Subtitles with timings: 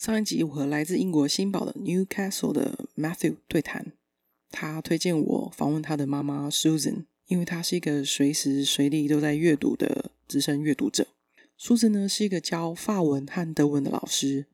[0.00, 3.92] 上一集我和来自英国新堡的 Newcastle 的 Matthew 对谈，
[4.50, 11.08] 他推荐我访问他的妈妈 Susan，因为他是一个随时随地都在阅读的资深阅读者。
[11.58, 14.46] Susan 呢是一个教法文和德文的老师，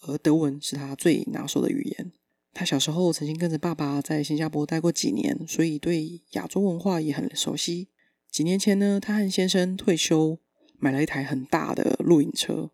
[0.00, 2.10] 而德文是他最拿手的语言。
[2.54, 7.88] 他小时候曾经跟着爸爸在新加坡待过几年，所以对亚洲文化也很熟悉。
[8.30, 10.38] 几年前呢，他和先生退休，
[10.78, 12.70] 买了一台很大的露营车，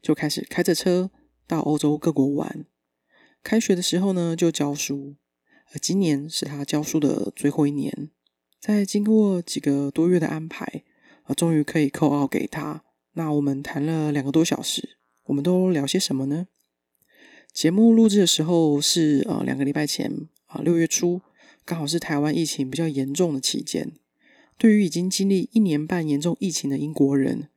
[0.00, 1.10] 就开始开着车。
[1.46, 2.66] 到欧洲各国玩，
[3.42, 5.16] 开学的时候呢就教书，
[5.72, 8.10] 而今年是他教书的最后一年。
[8.60, 10.82] 在经过几个多月的安排，
[11.22, 12.82] 啊，终于可以扣号给他。
[13.12, 16.48] 那我们谈了两个多小时，我们都聊些什么呢？
[17.52, 21.20] 节目录制的时候是呃两个礼拜前啊，六月初，
[21.64, 23.92] 刚好是台湾疫情比较严重的期间。
[24.58, 27.48] 对于已经经历一年半严重疫情的英国人，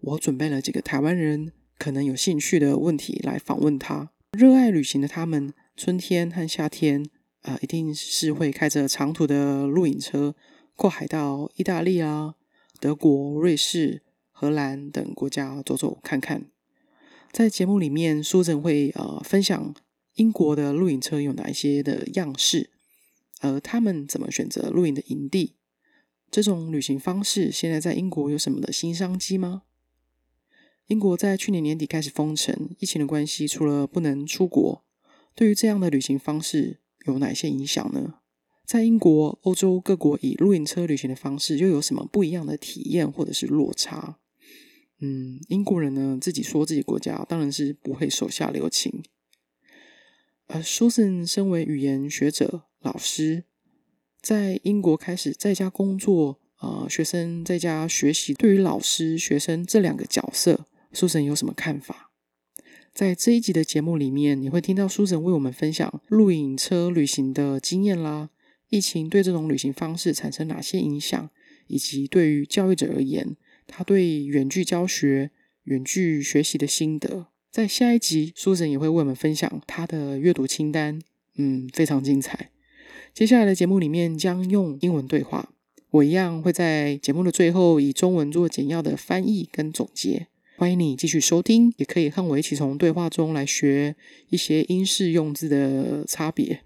[0.00, 1.52] 我准备了几个台湾人。
[1.78, 4.10] 可能有兴趣的问题来访问他。
[4.32, 7.08] 热爱旅行的他们，春天和夏天，
[7.42, 10.34] 呃，一定是会开着长途的露营车，
[10.74, 12.34] 过海到意大利啊、
[12.80, 16.50] 德国、瑞士、荷兰等国家走走看看。
[17.32, 19.74] 在节目里面，苏振会呃分享
[20.14, 22.70] 英国的露营车有哪一些的样式，
[23.40, 25.56] 而他们怎么选择露营的营地？
[26.30, 29.62] 这种旅行方式现在在英国有什么的新商机吗？
[30.88, 34.82] 英国在去年年底开始封城，疫情的关系，除了不能出国，
[35.34, 38.20] 对于这样的旅行方式有哪些影响呢？
[38.64, 44.18] 在英国、欧洲各国以露营车旅行的方式，又有什么不一样的体验或者是落差？
[45.00, 49.02] 嗯，英国人呢自己说自己国家当然是不会手下留情。
[50.46, 53.44] 呃，Susan 身为语言学者、老师，
[54.22, 60.64] 在英国开始在家工作，呃，学生在家学习，对于老师、学生这两个角色。
[60.92, 62.10] 苏神有什么看法？
[62.94, 68.30] 在这一集的节目里面，你会听到苏神为我们分享露营车旅行的经验啦。
[68.70, 71.30] 疫情对这种旅行方式产生哪些影响，
[71.68, 73.36] 以及对于教育者而言，
[73.66, 75.30] 他对远距教学、
[75.64, 77.28] 远距学习的心得。
[77.50, 81.00] 在下一集，苏神也会为我们分享他的阅读清单，
[81.36, 82.50] 嗯，非常精彩。
[83.14, 85.50] 接下来的节目里面将用英文对话，
[85.90, 90.26] 我一样会在节目的最后以中文做简要的翻译跟总结。
[90.58, 93.94] 欢迎你继续收听，也可以和我一起从对话中来学
[94.28, 96.64] 一些英式用字的差别，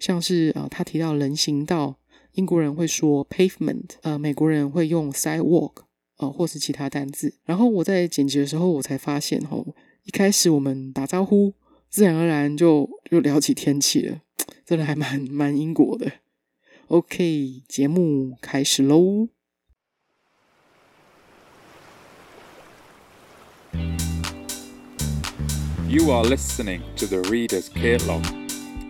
[0.00, 1.98] 像是啊，他提到人行道，
[2.32, 5.82] 英国人会说 pavement，呃，美国人会用 sidewalk，
[6.16, 7.34] 呃，或是其他单字。
[7.44, 9.66] 然后我在剪辑的时候，我才发现，吼，
[10.04, 11.52] 一开始我们打招呼，
[11.90, 14.22] 自然而然就就聊起天气了，
[14.64, 16.10] 真的还蛮蛮英国的。
[16.88, 19.28] OK，节目开始喽。
[25.86, 28.22] You are listening to the Reader's Caitlog,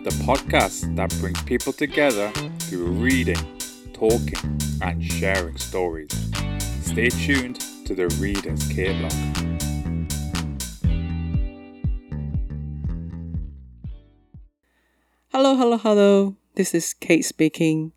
[0.03, 3.37] the podcast that brings people together through reading,
[3.93, 6.11] talking, and sharing stories.
[6.81, 9.13] Stay tuned to the Reader's Caitlog.
[15.31, 16.35] Hello, hello, hello.
[16.55, 17.91] This is Cait speaking.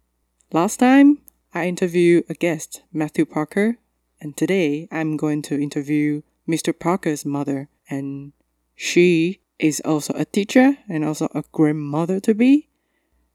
[0.52, 1.18] Last time
[1.54, 3.78] I interviewed a guest, Matthew Parker,
[4.20, 6.76] and today I'm going to interview Mr.
[6.76, 8.32] Parker's mother and
[8.74, 12.68] she is also a teacher and also a grandmother to be.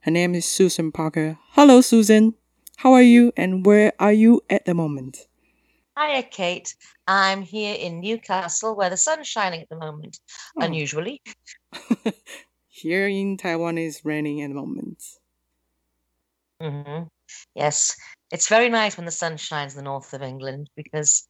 [0.01, 1.37] Her name is Susan Parker.
[1.51, 2.33] Hello, Susan.
[2.77, 5.27] How are you and where are you at the moment?
[5.97, 6.75] Hiya, Cait.
[7.07, 10.19] I'm here in Newcastle where the sun's shining at the moment,
[10.59, 10.65] oh.
[10.65, 11.21] unusually.
[12.67, 15.01] here in Taiwan is raining at the moment.
[16.61, 17.03] Mm-hmm.
[17.53, 17.95] Yes,
[18.31, 21.27] it's very nice when the sun shines in the north of England because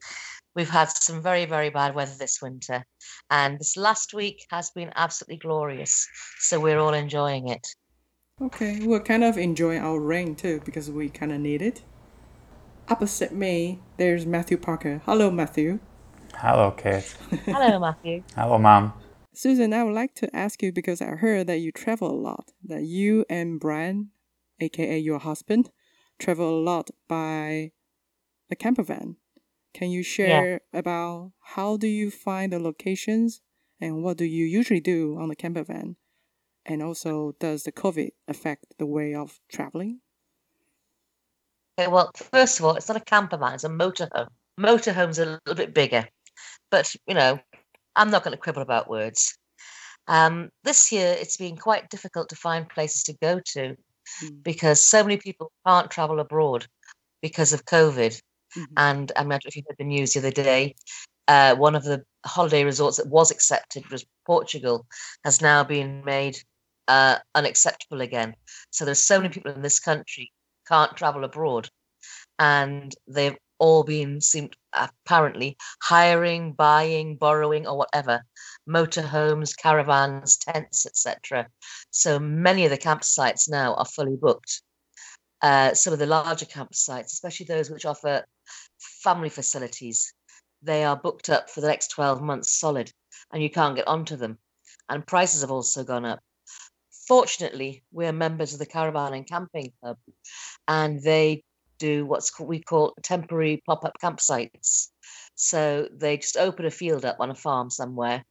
[0.56, 2.86] we've had some very, very bad weather this winter.
[3.30, 6.08] And this last week has been absolutely glorious.
[6.40, 7.68] So we're all enjoying it.
[8.42, 11.84] Okay, we're kind of enjoying our rain too because we kind of need it.
[12.90, 15.02] Opposite me, there's Matthew Parker.
[15.06, 15.80] Hello, Matthew.
[16.36, 17.16] Hello, Cait.
[17.46, 18.24] Hello, Matthew.
[18.36, 18.94] Hello, Mom.
[19.34, 22.52] Susan, I would like to ask you because I heard that you travel a lot,
[22.64, 24.12] that you and Brian,
[24.60, 25.72] aka your husband,
[26.20, 27.72] travel a lot by
[28.52, 29.16] a camper van.
[29.76, 30.80] Can you share yeah.
[30.80, 33.42] about how do you find the locations
[33.82, 35.98] and what do you usually do on the camper van?
[36.66, 40.00] And also, does the COVID affect the way of traveling?
[41.78, 44.30] Okay, well, first of all, it's not a camper van; it's a motorhome.
[44.58, 46.08] Motorhome's are a little bit bigger,
[46.72, 47.38] but you know,
[47.98, 49.38] I'm not going to quibble about words.
[50.08, 53.76] Um, this year, it's been quite difficult to find places to go to
[54.24, 54.42] mm.
[54.42, 56.66] because so many people can't travel abroad
[57.22, 58.18] because of COVID.
[58.58, 58.74] Mm-hmm.
[58.78, 60.76] And I'm not sure if you heard the news the other day.
[61.28, 64.86] Uh, one of the holiday resorts that was accepted was Portugal
[65.24, 66.38] has now been made
[66.88, 68.36] uh, unacceptable again.
[68.70, 70.32] So there's so many people in this country
[70.68, 71.70] can't travel abroad,
[72.38, 78.24] and they've all been seemed apparently hiring, buying, borrowing, or whatever
[78.68, 81.48] motorhomes, caravans, tents, etc.
[81.92, 84.62] So many of the campsites now are fully booked.
[85.42, 88.26] Uh, some of the larger campsites, especially those which offer
[89.04, 90.14] family facilities,
[90.62, 92.92] they are booked up for the next 12 months solid,
[93.32, 94.38] and you can't get onto them.
[94.90, 96.20] And prices have also gone up.
[97.08, 99.98] Fortunately, we're members of the Caravan and Camping Club,
[100.68, 101.44] and they
[101.78, 104.90] do what's we call temporary pop-up campsites.
[105.36, 108.24] So they just open a field up on a farm somewhere,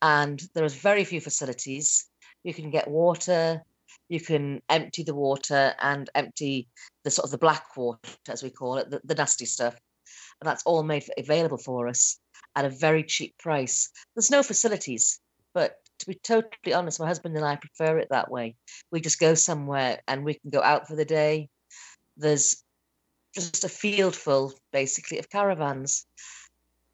[0.00, 2.06] and there are very few facilities.
[2.44, 3.62] You can get water,
[4.08, 6.68] you can empty the water and empty
[7.04, 9.74] the sort of the black water, as we call it, the, the nasty stuff,
[10.40, 12.18] and that's all made available for us
[12.56, 13.90] at a very cheap price.
[14.14, 15.20] There's no facilities,
[15.54, 18.56] but to be totally honest, my husband and I prefer it that way.
[18.90, 21.48] We just go somewhere and we can go out for the day.
[22.16, 22.62] There's
[23.34, 26.06] just a field full, basically, of caravans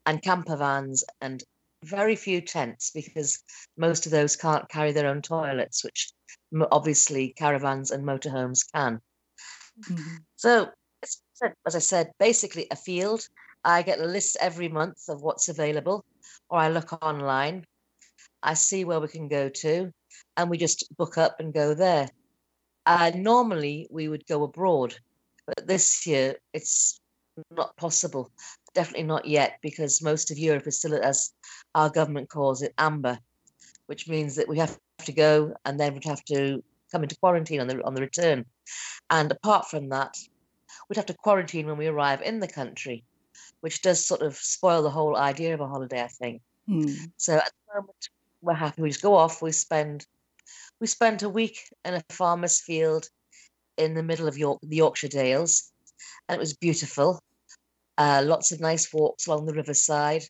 [0.05, 1.43] and camper vans and
[1.83, 3.43] very few tents because
[3.77, 6.11] most of those can't carry their own toilets, which
[6.71, 9.01] obviously caravans and motorhomes can.
[9.89, 10.15] Mm-hmm.
[10.35, 10.69] So,
[11.65, 13.27] as I said, basically a field.
[13.63, 16.05] I get a list every month of what's available,
[16.49, 17.65] or I look online.
[18.43, 19.91] I see where we can go to,
[20.37, 22.07] and we just book up and go there.
[22.85, 24.95] Uh, normally, we would go abroad
[25.45, 26.99] but this year, it's
[27.51, 28.31] not possible.
[28.73, 31.33] Definitely not yet, because most of Europe is still, as
[31.75, 33.19] our government calls it, amber,
[33.87, 37.61] which means that we have to go and then we'd have to come into quarantine
[37.61, 38.45] on the on the return.
[39.09, 40.17] And apart from that,
[40.87, 43.03] we'd have to quarantine when we arrive in the country,
[43.61, 46.41] which does sort of spoil the whole idea of a holiday, I think.
[46.69, 46.95] Mm.
[47.17, 48.09] So at the moment,
[48.41, 48.81] we're happy.
[48.81, 49.41] We just go off.
[49.41, 50.05] We spend
[50.79, 53.09] we spent a week in a farmer's field
[53.77, 55.71] in the middle of York, the Yorkshire Dales,
[56.27, 57.21] and it was beautiful.
[57.97, 60.23] Uh, lots of nice walks along the riverside.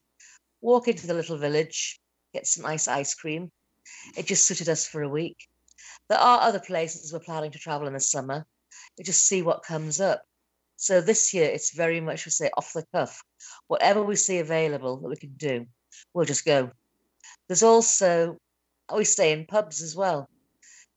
[0.61, 1.99] Walk into the little village,
[2.35, 3.51] get some nice ice cream.
[4.17, 5.37] It just suited us for a week.
[6.09, 8.45] There are other places we're planning to travel in the summer.
[8.97, 10.23] We just see what comes up.
[10.77, 13.23] So this year, it's very much, we say, off the cuff.
[13.67, 15.65] Whatever we see available that we can do,
[16.13, 16.71] we'll just go.
[17.47, 18.37] There's also,
[18.93, 20.27] we stay in pubs as well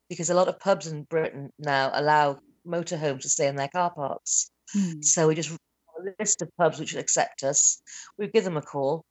[0.08, 3.90] because a lot of pubs in Britain now allow motorhomes to stay in their car
[3.90, 4.50] parks.
[4.76, 5.04] Mm.
[5.04, 7.82] So we just a list of pubs which accept us.
[8.18, 9.04] We give them a call,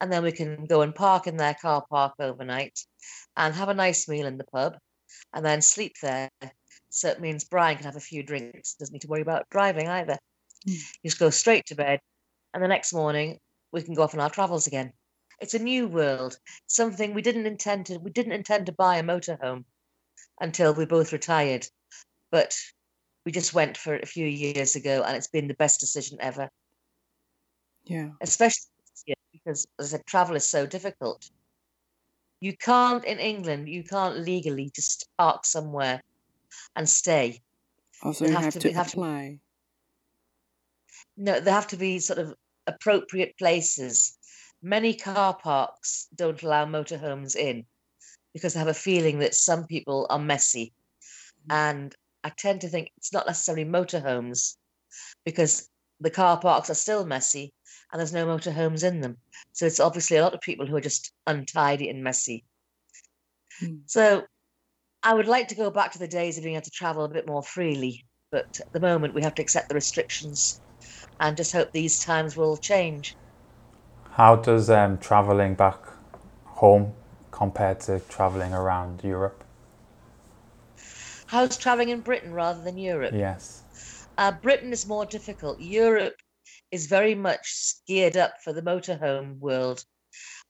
[0.00, 2.78] and then we can go and park in their car park overnight,
[3.36, 4.76] and have a nice meal in the pub,
[5.32, 6.30] and then sleep there.
[6.88, 9.88] So it means Brian can have a few drinks, doesn't need to worry about driving
[9.88, 10.18] either.
[10.68, 10.82] Mm.
[11.04, 12.00] Just go straight to bed,
[12.52, 13.38] and the next morning
[13.72, 14.92] we can go off on our travels again.
[15.40, 16.36] It's a new world,
[16.66, 17.98] something we didn't intend to.
[17.98, 19.64] We didn't intend to buy a motorhome
[20.40, 21.66] until we both retired.
[22.30, 22.56] But
[23.24, 26.18] we just went for it a few years ago, and it's been the best decision
[26.20, 26.50] ever.
[27.84, 28.10] Yeah.
[28.20, 28.69] Especially
[29.44, 31.30] because, as I said, travel is so difficult.
[32.40, 36.02] You can't, in England, you can't legally just park somewhere
[36.76, 37.40] and stay.
[38.02, 39.38] Also, you have, have to, to have apply.
[39.38, 42.34] To, no, there have to be sort of
[42.66, 44.16] appropriate places.
[44.62, 47.64] Many car parks don't allow motorhomes in
[48.32, 50.72] because they have a feeling that some people are messy.
[51.48, 51.54] Mm.
[51.54, 54.56] And I tend to think it's not necessarily motorhomes
[55.24, 55.69] because
[56.00, 57.52] the car parks are still messy
[57.92, 59.16] and there's no motorhomes in them.
[59.52, 62.44] So it's obviously a lot of people who are just untidy and messy.
[63.58, 63.76] Hmm.
[63.86, 64.24] So
[65.02, 67.08] I would like to go back to the days of being able to travel a
[67.08, 70.60] bit more freely, but at the moment we have to accept the restrictions
[71.18, 73.14] and just hope these times will change.
[74.12, 75.78] How does um, traveling back
[76.44, 76.92] home
[77.30, 79.44] compared to traveling around Europe?
[81.26, 83.14] How's traveling in Britain rather than Europe?
[83.14, 83.62] Yes.
[84.20, 85.58] Uh, Britain is more difficult.
[85.58, 86.16] Europe
[86.70, 89.82] is very much geared up for the motorhome world,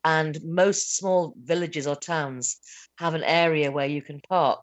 [0.02, 2.58] and most small villages or towns
[2.98, 4.58] have an area where you can park,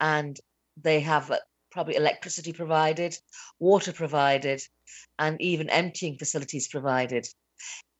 [0.00, 0.40] and
[0.76, 1.30] they have
[1.70, 3.16] probably electricity provided,
[3.60, 4.60] water provided,
[5.20, 7.28] and even emptying facilities provided.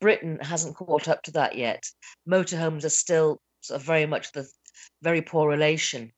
[0.00, 1.84] Britain hasn't caught up to that yet.
[2.28, 4.44] Motorhomes are still sort of very much the
[5.02, 6.10] very poor relation.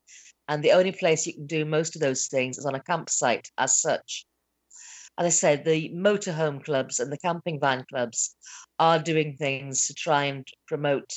[0.53, 3.51] And the only place you can do most of those things is on a campsite
[3.57, 4.27] as such.
[5.17, 8.37] As I said, the motorhome clubs and the camping van clubs
[8.79, 11.11] are doing things to try and promote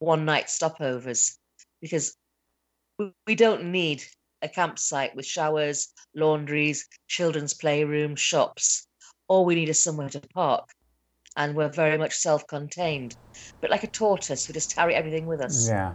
[0.00, 1.36] one night stopovers
[1.80, 2.16] because
[3.28, 4.02] we don't need
[4.42, 8.88] a campsite with showers, laundries, children's playroom, shops.
[9.28, 10.68] All we need is somewhere to park
[11.36, 13.16] and we're very much self-contained,
[13.60, 15.68] but like a tortoise, we just carry everything with us.
[15.68, 15.94] Yeah.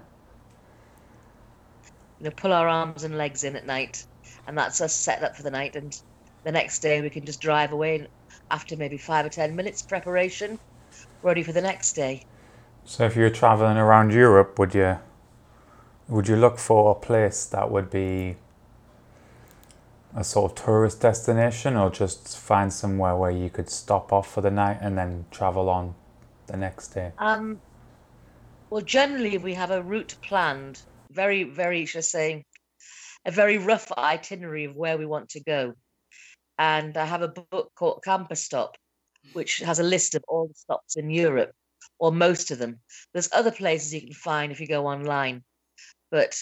[2.22, 4.06] You know, pull our arms and legs in at night,
[4.46, 5.76] and that's us set up for the night.
[5.76, 6.00] And
[6.44, 8.08] the next day we can just drive away,
[8.52, 10.60] after maybe five or ten minutes preparation,
[11.24, 12.24] ready for the next day.
[12.86, 15.00] So if you're traveling around Europe, would you
[16.08, 18.36] would you look for a place that would be
[20.16, 24.42] a sort of tourist destination or just find somewhere where you could stop off for
[24.42, 25.96] the night and then travel on
[26.46, 27.14] the next day?
[27.18, 27.62] Um,
[28.70, 32.46] well, generally we have a route planned, very, very, should I say,
[33.26, 35.74] a very rough itinerary of where we want to go.
[36.58, 38.78] And I have a book called Camper Stop,
[39.34, 41.52] which has a list of all the stops in Europe,
[42.00, 42.80] or most of them.
[43.14, 45.44] There's other places you can find if you go online,
[46.10, 46.40] but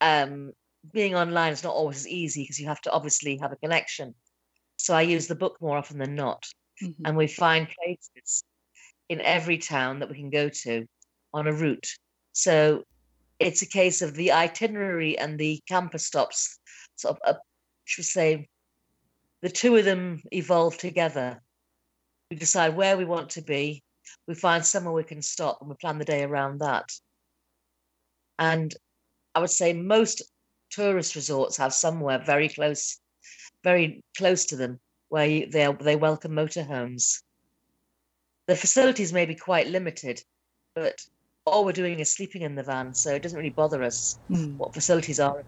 [0.00, 0.52] um,
[0.92, 4.14] being online is not always as easy because you have to obviously have a connection.
[4.76, 6.44] So I use the book more often than not.
[6.82, 6.94] Mhm.
[7.04, 8.44] And we find places
[9.08, 10.86] in every town that we can go to
[11.34, 11.88] on a route.
[12.32, 12.84] So
[13.38, 16.58] it's a case of the itinerary and the camper stops
[16.96, 17.38] sort of, uh,
[17.84, 18.48] should we say,
[19.42, 21.40] the two of them evolve together.
[22.30, 23.82] We decide where we want to be,
[24.26, 26.90] we find somewhere we can stop, and we plan the day around that.
[28.38, 28.74] And
[29.34, 30.22] I would say most
[30.70, 32.98] tourist resorts have somewhere very close,
[33.62, 37.22] very close to them where they they welcome motorhomes.
[38.46, 40.22] The facilities may be quite limited,
[40.74, 41.00] but
[41.48, 44.56] all we're doing is sleeping in the van, so it doesn't really bother us Mm.
[44.56, 45.42] what facilities are.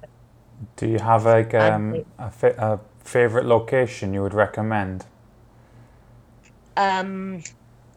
[0.77, 5.07] Do you have like um, a, fa- a favorite location you would recommend
[6.77, 7.43] Um,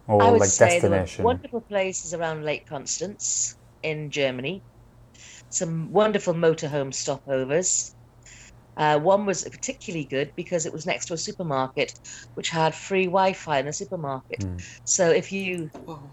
[0.08, 4.64] or I would like say there were wonderful places around Lake Constance in Germany.
[5.50, 7.94] Some wonderful motorhome stopovers.
[8.76, 11.94] Uh, one was particularly good because it was next to a supermarket,
[12.34, 14.40] which had free Wi-Fi in the supermarket.
[14.40, 14.64] Mm.
[14.84, 15.70] So if you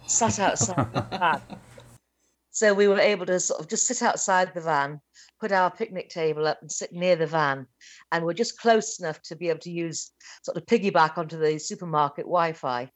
[0.06, 1.40] sat outside the van,
[2.50, 5.00] so we were able to sort of just sit outside the van,
[5.40, 7.66] put our picnic table up, and sit near the van,
[8.12, 10.10] and we're just close enough to be able to use
[10.42, 12.90] sort of piggyback onto the supermarket Wi-Fi.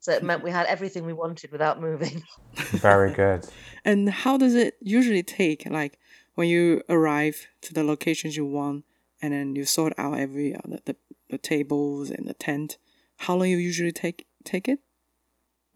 [0.00, 2.22] So it meant we had everything we wanted without moving.
[2.54, 3.46] Very good.
[3.86, 5.66] And how does it usually take?
[5.68, 5.98] Like
[6.36, 8.84] when you arrive to the locations you want,
[9.20, 10.96] and then you sort out every uh, the, the
[11.28, 12.78] the tables and the tent.
[13.18, 14.78] How long you usually take take it?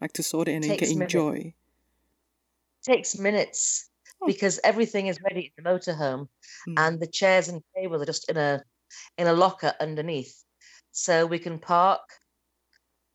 [0.01, 1.13] Like to sort it and then you can minutes.
[1.13, 1.53] enjoy.
[2.83, 3.85] Takes minutes
[4.21, 4.27] Oh.
[4.27, 6.27] because everything is ready in the motorhome
[6.67, 6.73] Mm.
[6.77, 8.61] and the chairs and tables are just in a
[9.17, 10.43] in a locker underneath
[10.91, 12.01] so we can park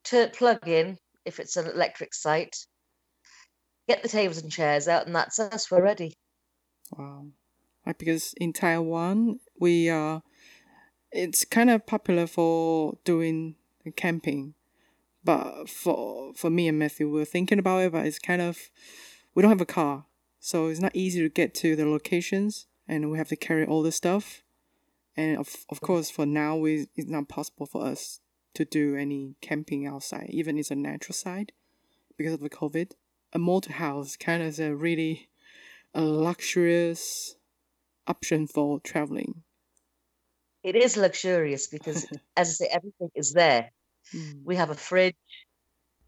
[0.05, 2.57] to plug in if it's an electric site
[3.89, 6.15] get the tables and chairs out and that's us we're ready
[6.97, 7.27] Wow.
[7.87, 10.21] Like because in Taiwan we uh
[11.13, 13.57] it's kind of popular for doing
[13.97, 14.55] camping.
[15.23, 18.71] But for for me and Matthew we're thinking about it but it's kind of
[19.35, 20.07] we don't have a car.
[20.41, 23.83] So it's not easy to get to the locations and we have to carry all
[23.83, 24.43] the stuff.
[25.17, 28.21] And of of course for now we it's not possible for us
[28.55, 31.53] to do any camping outside, even it's a natural side
[32.17, 32.93] because of the COVID.
[33.33, 35.29] A motor house kind of is a really
[35.95, 37.37] a luxurious
[38.07, 39.43] option for traveling.
[40.63, 43.71] it is luxurious because as i say everything is there
[44.15, 44.45] Mm.
[44.45, 45.17] we have a fridge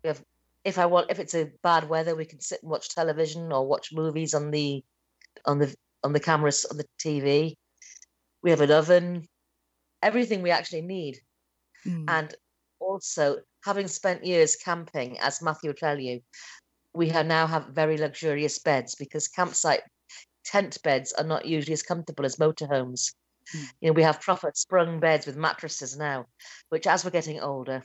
[0.04, 0.22] we have
[0.66, 3.66] if i want if it's a bad weather we can sit and watch television or
[3.66, 4.84] watch movies on the
[5.46, 7.54] on the on the cameras on the tv
[8.42, 9.26] we have an oven.
[10.02, 11.18] Everything we actually need.
[11.84, 12.04] Mm.
[12.08, 12.34] and
[12.80, 16.20] also having spent years camping as matthew will tell you
[16.92, 19.82] we have now have very luxurious beds because campsite
[20.44, 23.14] tent beds are not usually as comfortable as motorhomes.
[23.54, 23.68] Mm.
[23.80, 26.26] you know we have proper sprung beds with mattresses now
[26.70, 27.82] which as we're getting older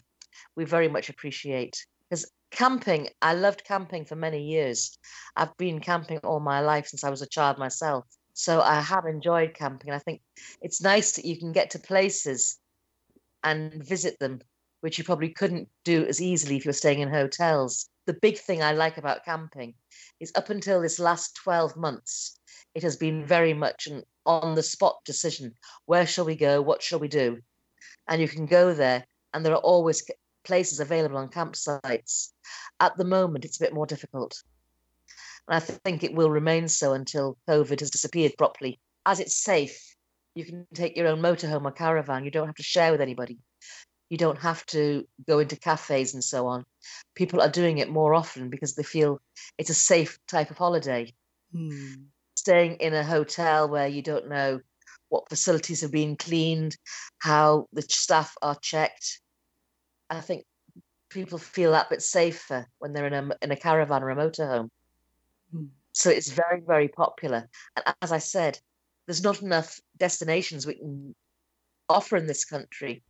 [0.56, 1.86] we very much appreciate.
[2.10, 4.98] Because camping i loved camping for many years.
[5.36, 9.06] I've been camping all my life since i was a child myself so i have
[9.06, 10.22] enjoyed camping i think
[10.62, 12.60] it's nice that you can get to places
[13.44, 14.42] and visit them
[14.82, 17.88] which you probably couldn't do as easily if you're staying in hotels.
[18.08, 19.76] The big thing i like about camping
[20.20, 22.38] is up until this last 12 months
[22.74, 25.54] it has been very much an on the spot decision.
[25.86, 26.62] Where shall we go?
[26.62, 27.40] What shall we do?
[28.08, 30.04] And you can go there and there are always
[30.44, 32.32] places available on campsites.
[32.80, 34.42] At the moment it's a bit more difficult.
[35.48, 38.80] And i think it will remain so until covid has disappeared properly.
[39.06, 39.96] As it's safe
[40.36, 42.24] you can take your own motorhome or caravan.
[42.24, 43.40] You don't have to share with anybody.
[44.10, 46.66] You don't have to go into cafes and so on.
[47.16, 49.22] People are doing it more often because they feel
[49.58, 51.14] it's a safe type of holiday.
[51.54, 52.06] Mm.
[52.36, 54.62] staying in a hotel where you don't know
[55.10, 56.78] what facilities have been cleaned,
[57.20, 59.20] how the staff are checked.
[60.12, 60.46] I think
[61.10, 64.70] people feel that bit safer when they're in a in a caravan or a motorhome.
[65.52, 65.66] Hmm.
[65.94, 67.50] So it's very very popular.
[67.76, 68.60] And as I said,
[69.08, 71.16] there's not enough destinations we can
[71.90, 73.04] offer in this country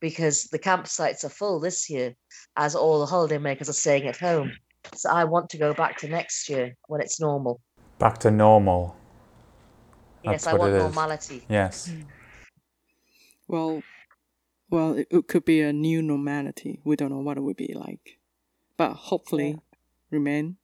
[0.00, 2.14] because the campsites are full this year,
[2.56, 4.52] as all the holidaymakers are staying at home.
[4.94, 7.60] So I want to go back to next year when it's normal.
[7.98, 8.96] Back to normal.
[10.24, 10.82] yes, I want it is.
[10.82, 11.44] normality.
[11.48, 11.92] Yes.
[13.46, 13.82] Well,
[14.72, 16.80] well, it, it could be a new normality.
[16.82, 18.18] We don't know what it would be like,
[18.78, 19.60] but hopefully,
[20.10, 20.56] remain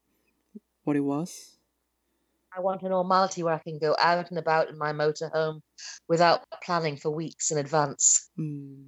[0.84, 1.58] what it was.
[2.56, 5.60] I want a normality where I can go out and about in my motorhome
[6.08, 8.30] without planning for weeks in advance.
[8.38, 8.86] Mm.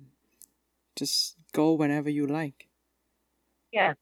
[0.97, 2.67] Just go whenever you like.
[3.73, 3.93] Yeah.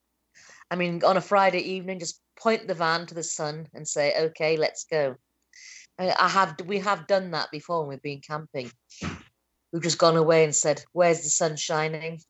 [0.71, 4.13] I mean, on a Friday evening, just point the van to the sun and say,
[4.27, 5.17] "Okay, let's go."
[5.99, 8.71] I have, we have done that before when we've been camping.
[9.71, 12.21] We've just gone away and said, "Where's the sun shining?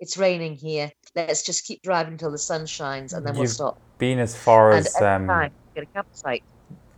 [0.00, 0.90] It's raining here.
[1.14, 4.34] Let's just keep driving until the sun shines, and then we'll You've stop." Been as
[4.36, 6.42] far And as um, time get a campsite.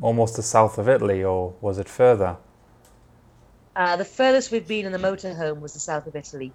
[0.01, 2.37] almost the south of Italy, or was it further?
[3.77, 6.53] Uh, the furthest we've been in the motorhome was the south of Italy.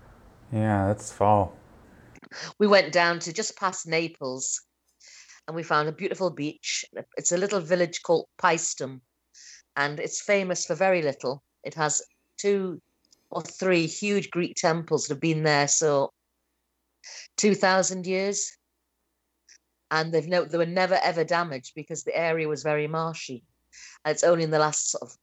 [0.52, 1.50] Yeah, that's far.
[2.60, 4.62] we went down to just past Naples
[5.48, 6.86] and we found a beautiful beach.
[7.18, 9.02] It's a little village called Paestum
[9.76, 11.44] and it's famous for very little.
[11.64, 12.02] It has
[12.38, 12.82] two
[13.32, 16.12] or three huge Greek temples that have been there so
[17.38, 18.58] 2000 years
[19.92, 23.44] and they've no they were never ever damaged because the area was very marshy
[24.06, 25.18] and it's only in the last sort of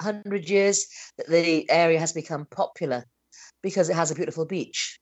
[0.00, 0.86] 100 years
[1.18, 3.04] that the area has become popular
[3.62, 4.98] because it has a beautiful beach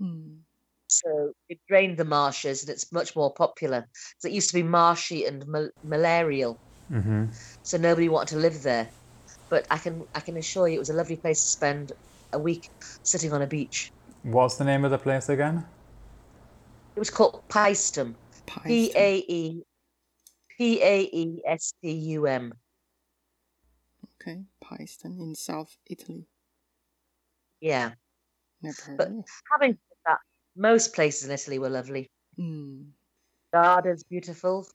[0.00, 0.40] Mm.
[0.88, 3.88] so it drained the marshes and it's much more popular.
[4.18, 6.58] So it used to be marshy and mal- malarial,
[6.88, 7.26] hmm
[7.62, 8.90] so nobody wanted to live there.
[9.54, 11.92] But I can I can assure you it was a lovely place to spend
[12.32, 12.70] a week
[13.04, 13.92] sitting on a beach.
[14.24, 15.64] What's the name of the place again?
[16.96, 18.16] It was called Paestum.
[18.46, 18.96] P Paestum.
[18.96, 19.62] A E
[20.58, 22.52] P A E S T U M.
[24.20, 26.26] Okay, Paestum in South Italy.
[27.60, 27.92] Yeah.
[28.60, 29.24] Never heard But- of it.
[29.52, 30.18] Having said that,
[30.56, 32.10] most places in Italy were lovely.
[32.40, 32.86] Mm.
[33.52, 34.66] Garda's beautiful.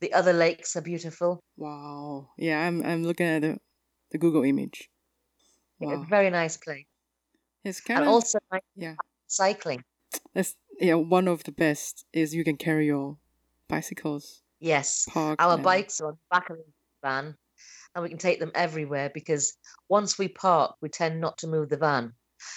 [0.00, 1.38] The other lakes are beautiful.
[1.56, 2.30] Wow.
[2.38, 3.58] Yeah, I'm I'm looking at the
[4.10, 4.88] the Google image.
[5.78, 6.02] Wow.
[6.02, 6.86] a very nice place.
[7.64, 8.94] It's kind And of also nice yeah.
[9.26, 9.82] cycling.
[10.34, 10.94] That's yeah.
[10.94, 13.18] One of the best is you can carry your
[13.68, 15.06] bicycles Yes.
[15.10, 16.64] Park Our and- bikes are on the back of the
[17.02, 17.36] van
[17.94, 19.56] and we can take them everywhere because
[19.88, 22.12] once we park, we tend not to move the van.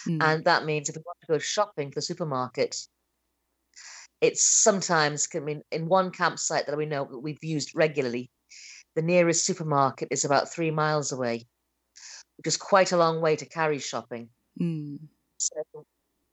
[0.08, 0.22] Mm.
[0.22, 2.76] And that means if we want to go shopping for the supermarket,
[4.22, 8.30] it's sometimes, I mean, in one campsite that we know that we've used regularly,
[8.96, 11.48] the nearest supermarket is about three miles away,
[12.38, 14.30] which is quite a long way to carry shopping.
[14.60, 15.00] Mm.
[15.38, 15.56] So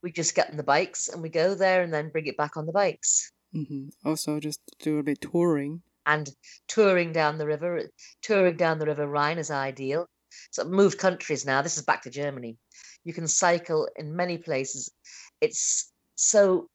[0.02, 2.56] we just get on the bikes and we go there and then bring it back
[2.56, 3.32] on the bikes.
[3.52, 5.82] hmm Also, just do a bit touring.
[6.06, 6.30] and
[6.68, 7.90] touring down the river,
[8.22, 10.06] touring down the River Rhine is ideal.
[10.52, 11.62] So I've moved countries now.
[11.62, 12.56] This is back to Germany.
[13.04, 14.90] You can cycle in many places.
[15.40, 16.68] It's so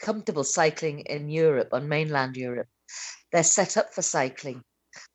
[0.00, 2.68] comfortable cycling in Europe, on mainland Europe.
[3.32, 4.62] They're set up for cycling.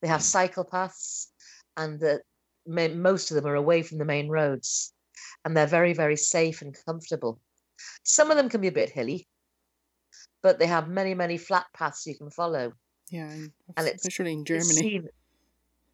[0.01, 1.31] They have cycle paths,
[1.77, 2.21] and the,
[2.65, 4.93] most of them are away from the main roads,
[5.45, 7.39] and they're very, very safe and comfortable.
[8.03, 9.27] Some of them can be a bit hilly,
[10.41, 12.73] but they have many, many flat paths you can follow.
[13.09, 14.81] Yeah, And it's- especially in It's Germany.
[14.81, 15.09] seen-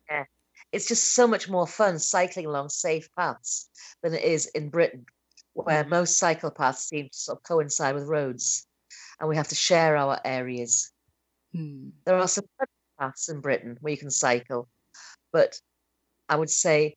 [0.09, 0.25] yeah,
[0.71, 3.69] it's just so much more fun cycling along safe paths
[4.01, 5.05] than it is in Britain,
[5.53, 8.67] where most cycle paths seem to sort of coincide with roads,
[9.19, 10.91] and we have to share our areas.
[11.55, 11.91] Mm.
[12.05, 12.45] There are some
[12.99, 14.67] paths in Britain where you can cycle,
[15.31, 15.55] but
[16.27, 16.95] I would say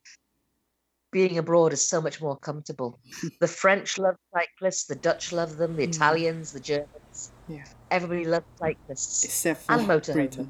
[1.12, 2.98] being abroad is so much more comfortable.
[3.40, 5.94] the French love cyclists, the Dutch love them, the Mm.
[5.94, 7.30] Italians, the Germans.
[7.48, 7.64] Yeah.
[7.90, 9.24] Everybody loves cyclists.
[9.24, 10.48] Except for And motorhome.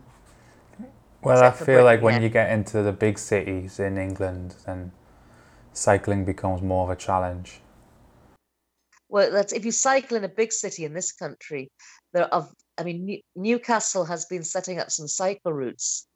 [1.22, 2.20] Well, I Except for feel like when yeah.
[2.20, 4.92] you get into the big cities in England, then
[5.72, 7.60] cycling becomes more of a challenge.
[9.08, 11.70] Well, that's if you cycle in a big city in this country,
[12.12, 12.48] there are.
[12.82, 16.08] I mean, New- Newcastle has been setting up some cycle routes,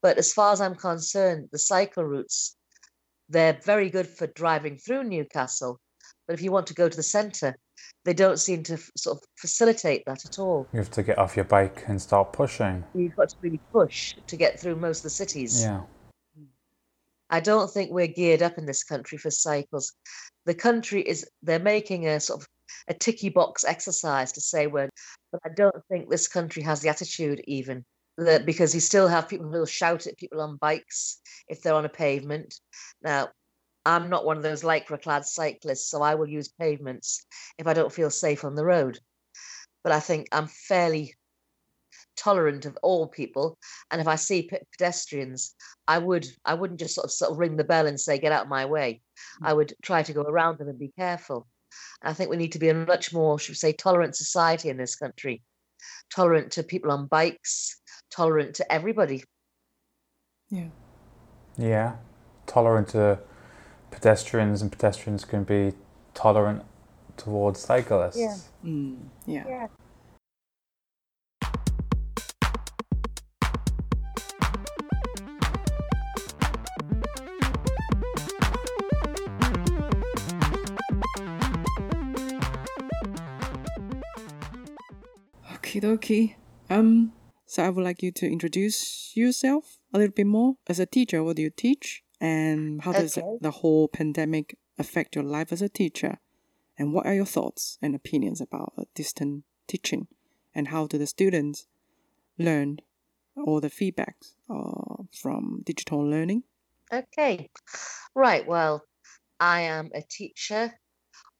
[0.00, 2.56] but as far as I'm concerned, the cycle routes
[3.28, 5.78] they're very good for driving through Newcastle.
[6.26, 7.56] But if you want to go to the centre,
[8.04, 10.66] they don't seem to f- sort of facilitate that at all.
[10.72, 12.84] You have to get off your bike and start pushing.
[12.94, 15.62] You've got to really push to get through most of the cities.
[15.62, 15.82] Yeah.
[17.30, 19.92] I don't think we're geared up in this country for cycles.
[20.44, 22.46] The country is they're making a sort of
[22.88, 24.90] a ticky box exercise to say we're,
[25.34, 27.84] but I don't think this country has the attitude even
[28.16, 31.74] that because you still have people who will shout at people on bikes if they're
[31.74, 32.54] on a pavement.
[33.02, 33.30] Now,
[33.84, 37.26] I'm not one of those lycra clad cyclists, so I will use pavements
[37.58, 39.00] if I don't feel safe on the road.
[39.82, 41.16] But I think I'm fairly
[42.16, 43.58] tolerant of all people,
[43.90, 45.56] and if I see pedestrians,
[45.88, 48.30] I would I wouldn't just sort of sort of ring the bell and say get
[48.30, 49.02] out of my way.
[49.40, 49.46] Hmm.
[49.46, 51.48] I would try to go around them and be careful.
[52.02, 54.68] And I think we need to be a much more, should we say, tolerant society
[54.68, 55.42] in this country,
[56.14, 59.24] tolerant to people on bikes, tolerant to everybody.
[60.50, 60.68] Yeah.
[61.56, 61.96] Yeah,
[62.46, 63.18] tolerant to
[63.90, 65.72] pedestrians, and pedestrians can be
[66.14, 66.62] tolerant
[67.16, 68.18] towards cyclists.
[68.18, 68.36] Yeah.
[68.64, 69.44] Mm, yeah.
[69.46, 69.66] Yeah.
[85.84, 86.34] Dokie.
[86.70, 87.12] Um,
[87.46, 90.56] so I would like you to introduce yourself a little bit more.
[90.66, 92.02] As a teacher, what do you teach?
[92.20, 93.38] And how does Okay.
[93.40, 96.18] the whole pandemic affect your life as a teacher?
[96.78, 100.08] And what are your thoughts and opinions about distant teaching?
[100.54, 101.66] And how do the students
[102.38, 102.78] learn
[103.36, 106.44] all the feedbacks uh, from digital learning?
[106.92, 107.50] Okay.
[108.14, 108.46] Right.
[108.46, 108.84] Well,
[109.38, 110.72] I am a teacher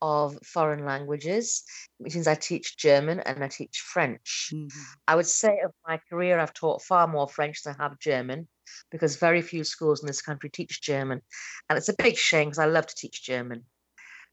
[0.04, 1.64] of foreign languages,
[1.98, 4.52] which means I teach German and I teach French.
[4.52, 4.98] Mhm.
[5.08, 8.48] I would say of my career, I've taught far more French than I have German
[8.90, 11.22] because very few schools in this country teach German.
[11.68, 13.66] And it's a big shame because I love to teach German.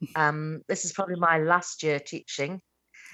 [0.16, 2.62] Um, this is probably my last year teaching.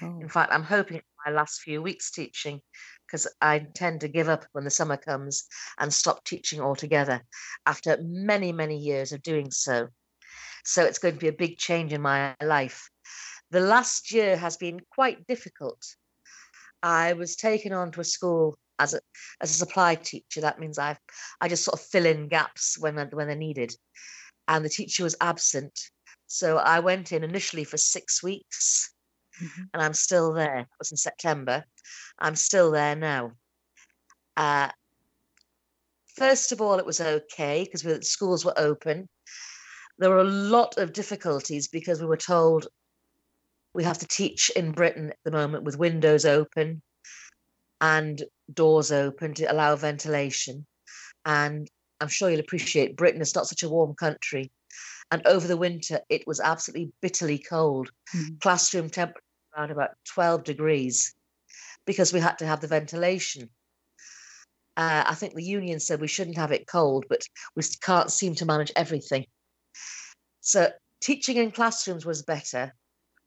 [0.00, 2.62] Oh, In fact, I'm hoping my last few weeks teaching
[3.06, 5.46] because I tend to give up when the summer comes
[5.78, 7.26] and stop teaching altogether
[7.66, 9.88] after many, many years of doing so.
[10.68, 12.90] So it's going to be a big change in my life.
[13.50, 15.82] The last year has been quite difficult.
[16.82, 19.00] I was taken on to a school as a
[19.40, 20.42] as a supply teacher.
[20.42, 20.98] That means I
[21.40, 23.74] I just sort of fill in gaps when when they're needed,
[24.46, 25.72] and the teacher was absent.
[26.26, 28.92] So I went in initially for six weeks,
[29.40, 29.70] mhm.
[29.72, 30.58] and I'm still there.
[30.58, 31.64] It was in September.
[32.18, 33.32] I'm still there now.
[34.36, 34.68] Uh,
[36.18, 39.08] first of all, it was okay because the schools were open.
[39.98, 42.68] There were a lot of difficulties because we were told
[43.74, 46.82] we have to teach in Britain at the moment with windows open
[47.80, 50.66] and doors open to allow ventilation.
[51.24, 51.68] And
[52.00, 54.50] I'm sure you'll appreciate Britain is not such a warm country.
[55.10, 57.90] And over the winter, it was absolutely bitterly cold.
[58.14, 58.40] Mhm.
[58.40, 59.22] Classroom temperature
[59.56, 61.14] around about 12 degrees
[61.86, 63.50] because we had to have the ventilation.
[64.76, 67.22] Uh, I think the union said we shouldn't have it cold, but
[67.56, 69.26] we can't seem to manage everything.
[70.48, 70.70] So
[71.02, 72.74] teaching in classrooms was better,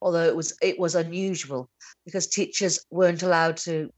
[0.02, 1.70] although it was it was unusual
[2.04, 3.92] because teachers weren't allowed to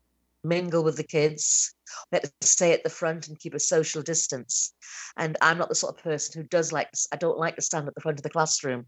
[0.44, 1.74] mingle with the kids.
[2.12, 4.74] We had to stay at the front and keep a social distance.
[5.16, 7.88] And I'm not the sort of person who does like I don't like to stand
[7.88, 8.88] at the front of the classroom.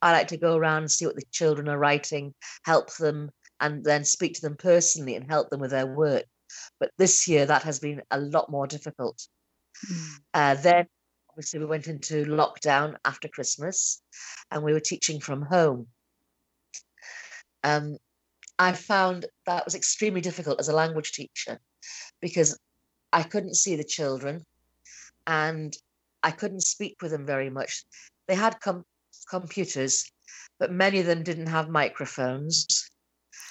[0.00, 2.32] I like to go around and see what the children are writing,
[2.64, 3.28] help them,
[3.60, 6.24] and then speak to them personally and help them with their work.
[6.80, 9.28] But this year that has been a lot more difficult.
[9.92, 10.08] Mm.
[10.32, 10.86] Uh, then,
[11.34, 14.00] obviously, we went into lockdown after Christmas,
[14.52, 15.88] and we were teaching from home.
[17.64, 17.96] Um,
[18.56, 21.58] I found that was extremely difficult as a language teacher
[22.20, 22.56] because
[23.12, 24.44] I couldn't see the children,
[25.26, 25.76] and
[26.22, 27.82] I couldn't speak with them very much.
[28.28, 28.86] They had com-
[29.28, 30.08] computers,
[30.60, 32.88] but many of them didn't have microphones.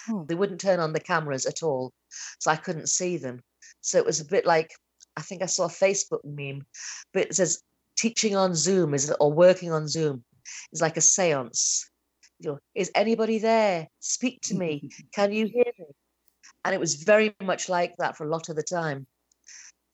[0.09, 0.25] Oh.
[0.25, 1.91] They wouldn't turn on the cameras at all,
[2.39, 3.41] so I couldn't see them.
[3.81, 4.71] So it was a bit like
[5.17, 6.65] I think I saw a Facebook meme,
[7.13, 7.61] but it says
[7.97, 10.23] teaching on Zoom is or working on Zoom
[10.71, 11.85] is like a séance.
[12.39, 13.87] You know, is anybody there?
[13.99, 14.89] Speak to me.
[15.13, 15.85] Can you hear me?
[16.65, 19.07] And it was very much like that for a lot of the time.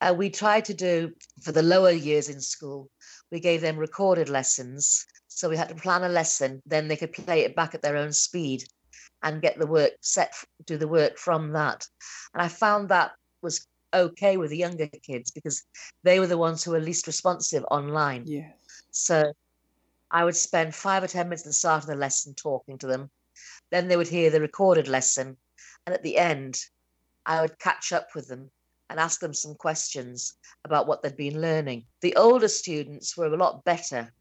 [0.02, 2.90] Uh, we tried to do for the lower years in school,
[3.32, 5.06] we gave them recorded lessons.
[5.28, 7.98] So we had to plan a lesson, then they could play it back at their
[7.98, 8.64] own speed
[9.24, 10.34] and get the work set,
[10.66, 11.86] do the work from that.
[12.34, 15.64] And I found that was okay with the younger kids because
[16.04, 18.24] they were the ones who were least responsive online.
[18.26, 18.52] Yeah.
[18.92, 19.34] So
[20.12, 22.88] I would spend five or 10 minutes at the start of the lesson talking to
[22.88, 23.10] them.
[23.72, 25.38] Then they would hear the recorded lesson.
[25.86, 26.60] And at the end,
[27.26, 28.50] I would catch up with them
[28.90, 30.34] and ask them some questions
[30.66, 31.86] about what they'd been learning.
[32.02, 34.12] The older students were a lot better,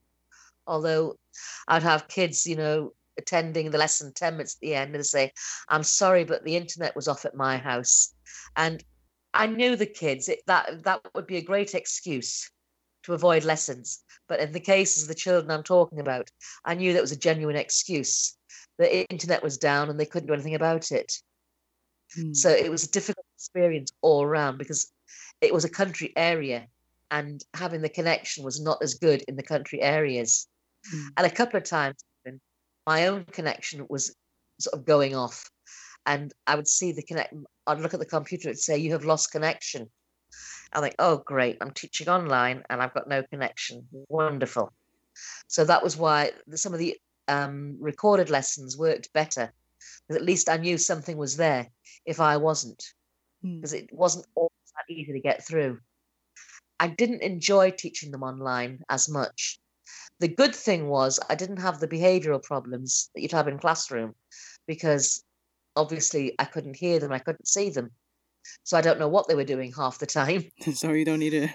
[0.67, 1.19] although
[1.67, 5.33] I'd have kids, you know, attending the lesson 10 minutes at the end and say,
[5.69, 8.15] I'm sorry, but the internet was off at my house.
[8.57, 8.85] And
[9.35, 12.51] I knew the kids, it, that, that would be a great excuse
[13.05, 14.03] to avoid lessons.
[14.29, 16.31] But in the cases of the children I'm talking about,
[16.65, 18.37] I knew that was a genuine excuse.
[18.79, 21.13] The internet was down and they couldn't do anything about it.
[22.19, 22.37] Mm.
[22.37, 24.93] So it was a difficult experience all around because
[25.41, 26.67] it was a country area
[27.11, 30.47] and having the connection was not as good in the country areas.
[30.95, 31.07] Mm.
[31.19, 31.97] And a couple of times,
[32.87, 34.15] my own connection was
[34.59, 35.51] sort of going off,
[36.09, 37.35] and I would see the connect.
[37.67, 39.91] I'd look at the computer and say, "You have lost connection."
[40.73, 41.59] I'm like, "Oh, great!
[41.61, 43.87] I'm teaching online and I've got no connection.
[43.93, 44.73] Wonderful."
[45.47, 46.97] So that was why some of the
[47.29, 49.53] um, recorded lessons worked better,
[50.07, 51.69] because at least I knew something was there
[52.07, 52.83] if I wasn't,
[53.45, 53.57] Mm.
[53.61, 55.79] because it wasn't always that easy to get through.
[56.81, 59.61] I didn't enjoy teaching them online as much.
[60.21, 64.15] The good thing was I didn't have the behavioral problems that you'd have in classroom
[64.67, 65.23] because
[65.79, 67.91] obviously I couldn't hear them, I couldn't see them.
[68.65, 70.51] So I don't know what they were doing half the time.
[70.75, 71.49] so you don't need to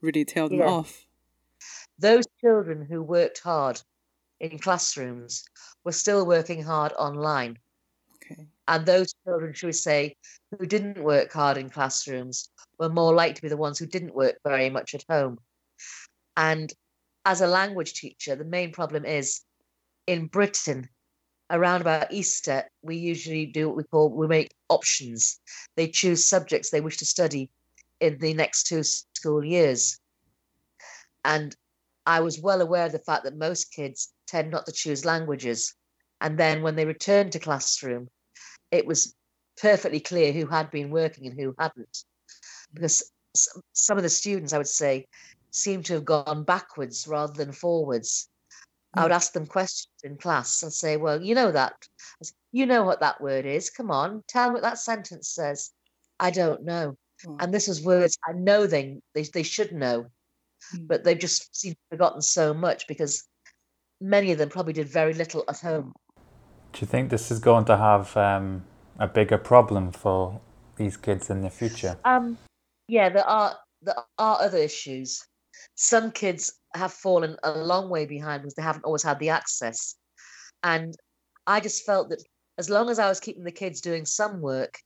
[0.00, 0.66] really tell them Yeah.
[0.66, 1.06] off.
[1.98, 3.80] Those children who worked hard
[4.40, 5.44] in classrooms
[5.84, 7.58] were still working hard online.
[8.16, 8.46] Okay.
[8.68, 10.16] And those children, should we say,
[10.58, 14.14] who didn't work hard in classrooms were more likely to be the ones who didn't
[14.14, 15.38] work very much at home.
[16.36, 16.72] And
[17.26, 19.42] as a language teacher, the main problem is
[20.06, 20.88] in Britain,
[21.50, 25.40] around about Easter, we usually do what we call we make options.
[25.76, 27.50] They choose subjects they wish to study
[28.00, 29.98] in the next two school years.
[31.24, 31.54] And
[32.06, 35.74] I was well aware of the fact that most kids tend not to choose languages.
[36.20, 38.08] And then when they returned to classroom,
[38.70, 39.14] it was
[39.60, 42.04] perfectly clear who had been working and who hadn't.
[42.72, 43.12] Because
[43.72, 45.06] some of the students, I would say,
[45.50, 48.29] seem to have gone backwards rather than forwards.
[48.94, 51.74] I would ask them questions in class and say, Well, you know that.
[52.20, 53.70] I said, You know what that word is.
[53.70, 55.70] Come on, tell me what that sentence says.
[56.18, 56.96] I don't know.
[57.24, 57.36] Wow.
[57.40, 60.06] And this is words I know they, they, they should know,
[60.74, 60.88] Mm.
[60.88, 63.24] but they've just seemed forgotten so much because
[64.00, 65.92] many of them probably did very little at home.
[66.72, 68.64] Do you think this is going to have um,
[68.98, 70.40] a bigger problem for
[70.76, 71.96] these kids in the future?
[72.04, 72.38] Um,
[72.88, 75.26] yeah, there are there are other issues.
[75.74, 79.96] Some kids have fallen a long way behind because they haven't always had the access,
[80.62, 80.94] and
[81.46, 82.22] I just felt that
[82.58, 84.78] as long as I was keeping the kids doing some work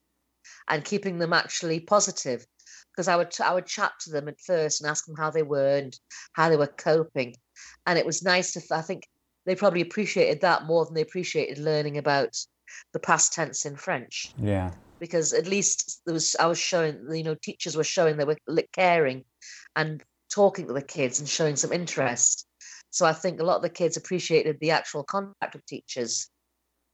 [0.69, 2.47] and keeping them actually positive,
[2.93, 5.43] because I would I would chat to them at first and ask them how they
[5.43, 5.99] were and
[6.35, 7.35] how they were coping,
[7.87, 9.09] and it was nice to I think
[9.47, 12.37] they probably appreciated that more than they appreciated learning about
[12.93, 14.33] the past tense in French.
[14.39, 14.73] Yeah.
[14.99, 18.39] because at least there was I was showing you know teachers were showing they were
[18.73, 19.25] caring
[19.77, 20.03] and
[20.35, 22.47] talking to the kids and showing some interest.
[22.91, 26.29] So I think a lot of the kids appreciated the actual contact of teachers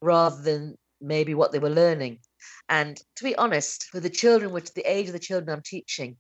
[0.03, 2.21] rather than maybe what they were learning.
[2.69, 6.17] And to be honest, with the children, which the age of the children I'm teaching,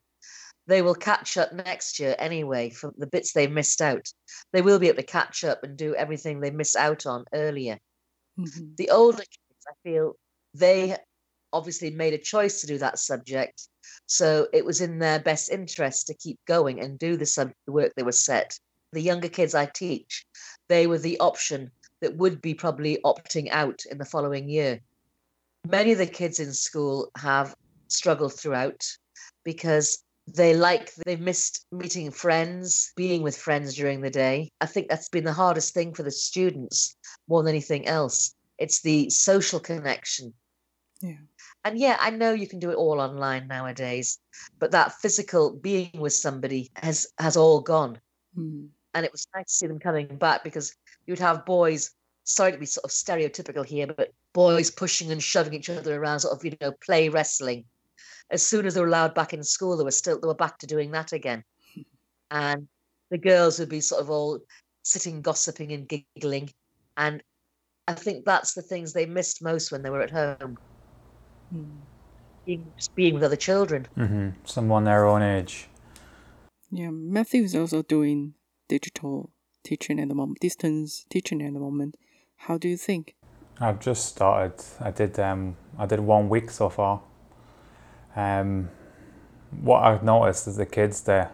[0.66, 4.06] they will catch up next year anyway from the bits they missed out.
[4.52, 7.78] They will be able to catch up and do everything they missed out on earlier
[8.38, 8.76] Mhm.
[8.76, 10.14] the older kids, I feel
[10.54, 10.96] they
[11.52, 13.68] obviously made a choice to do that subject.
[14.06, 17.72] So it was in their best interest to keep going and do the, sub- the
[17.72, 18.58] work they were set.
[18.92, 20.24] The younger kids I teach,
[20.68, 24.80] they were the option that would be probably opting out in the following year.
[25.66, 27.54] Many of the kids in school have
[27.88, 28.84] struggled throughout
[29.44, 34.50] because they like they've missed meeting friends, being with friends during the day.
[34.60, 36.96] I think that's been the hardest thing for the students
[37.28, 38.34] more than anything else.
[38.58, 40.34] It's the social connection.
[41.00, 41.16] Yeah.
[41.64, 44.18] And yeah, I know you can do it all online nowadays,
[44.58, 48.00] but that physical being with somebody has has all gone.
[48.36, 48.68] Mm.
[48.94, 50.74] And it was nice to see them coming back because
[51.06, 51.90] you'd have boys,
[52.24, 56.20] sorry to be sort of stereotypical here, but boys pushing and shoving each other around,
[56.20, 57.64] sort of, you know, play wrestling.
[58.30, 60.58] As soon as they were allowed back in school, they were still they were back
[60.58, 61.44] to doing that again.
[62.32, 62.68] And
[63.10, 64.38] the girls would be sort of all
[64.82, 66.50] sitting gossiping and giggling.
[66.96, 67.22] And
[67.88, 70.58] I think that's the things they missed most when they were at home.
[72.46, 73.86] Being being with other children.
[73.94, 75.68] hmm Someone their own age.
[76.70, 78.34] Yeah, Matthew is also doing
[78.68, 79.30] digital
[79.64, 81.96] teaching at the moment, distance teaching at the moment.
[82.36, 83.14] How do you think?
[83.60, 84.54] I've just started.
[84.80, 87.02] I did um I did one week so far.
[88.16, 88.70] Um,
[89.60, 91.30] what I've noticed is the kids they're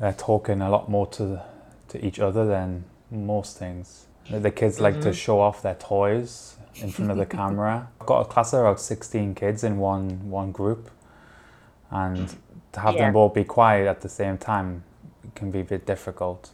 [0.00, 1.42] they're talking a lot more to
[1.88, 4.06] to each other than most things.
[4.30, 7.88] The the kids like to show off their toys in front of the camera.
[8.00, 10.90] I've got a class of about sixteen kids in one one group,
[11.90, 12.34] and
[12.72, 14.84] to have them all be quiet at the same time
[15.34, 16.50] can be a bit difficult.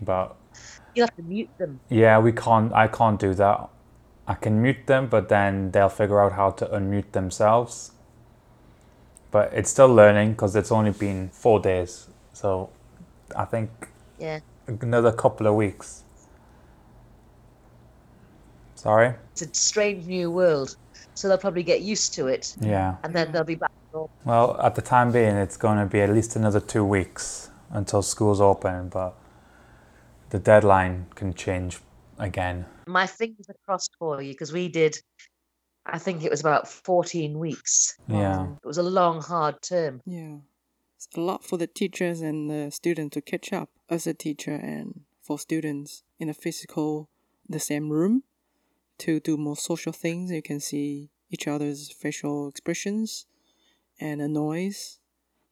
[0.00, 0.36] But
[0.94, 1.80] You have to mute them.
[1.88, 2.72] yeah, we can't.
[2.72, 3.68] I can't do that.
[4.26, 7.92] I can mute them, but then they'll figure out how to unmute themselves.
[9.30, 12.70] But it's still learning because it's only been four days, so
[13.36, 13.70] I think
[14.18, 14.40] Yeah.
[14.66, 16.04] another couple of weeks.
[18.80, 19.12] Sorry.
[19.32, 20.74] It's a strange new world.
[21.12, 22.96] So they'll probably get used to it Yeah.
[23.04, 23.72] and then they'll be back.
[24.24, 28.00] Well, at the time being, it's going to be at least another two weeks until
[28.00, 28.88] school's open.
[28.88, 29.14] But
[30.30, 31.80] the deadline can change
[32.18, 32.64] again.
[32.86, 34.96] My fingers are crossed for you because we did,
[35.84, 37.98] I think it was about 14 weeks.
[38.08, 38.38] Yeah.
[38.38, 40.00] Um, it was a long, hard term.
[40.06, 40.36] Yeah.
[40.96, 44.54] It's a lot for the teachers and the students to catch up as a teacher
[44.54, 47.10] and for students in a physical,
[47.46, 48.22] the same room
[49.00, 50.30] to do more social things.
[50.30, 53.26] You can see each other's facial expressions
[53.98, 54.98] and a noise.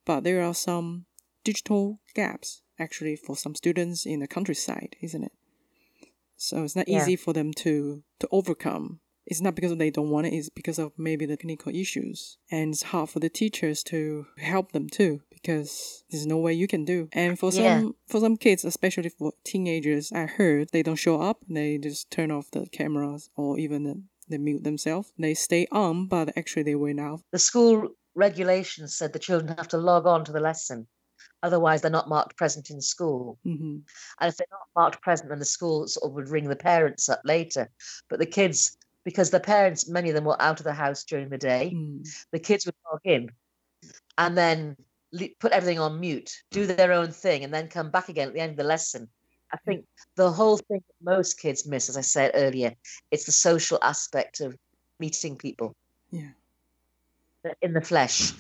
[0.04, 1.06] But there are some
[1.44, 5.32] digital gaps actually for some students in the countryside, isn't it?
[6.36, 7.02] So it's not Yeah.
[7.02, 9.00] easy for them to to overcome.
[9.26, 12.38] It's not because they don't want it, it's because of maybe the clinical issues.
[12.50, 16.66] And it's hard for the teachers to help them too, because there's no way you
[16.68, 17.08] can do.
[17.12, 17.82] And for Yeah.
[17.82, 22.10] some for some kids, especially for teenagers, I heard they don't show up, they just
[22.10, 25.12] turn off the cameras or even the, they mute themselves.
[25.18, 27.22] They stay on, but actually they went out.
[27.32, 30.88] The school regulations said the children have to log on to the lesson.
[31.42, 33.38] Otherwise, they're not marked present in school.
[33.44, 33.78] hmm
[34.20, 37.08] And if they're not marked present, then the school sort of would ring the parents
[37.08, 37.70] up later.
[38.08, 41.30] But the kids, because the parents, many of them were out of the house during
[41.30, 42.02] the day, Mm.
[42.32, 43.30] the kids would log in
[44.18, 44.76] and then
[45.40, 48.40] put everything on mute, do their own thing, and then come back again at the
[48.40, 49.08] end of the lesson.
[49.52, 52.74] I think the whole thing that most kids miss, as I said earlier,
[53.10, 54.56] it's the social aspect of
[55.00, 55.74] meeting people
[56.10, 56.32] Yeah.
[57.62, 58.32] in the flesh.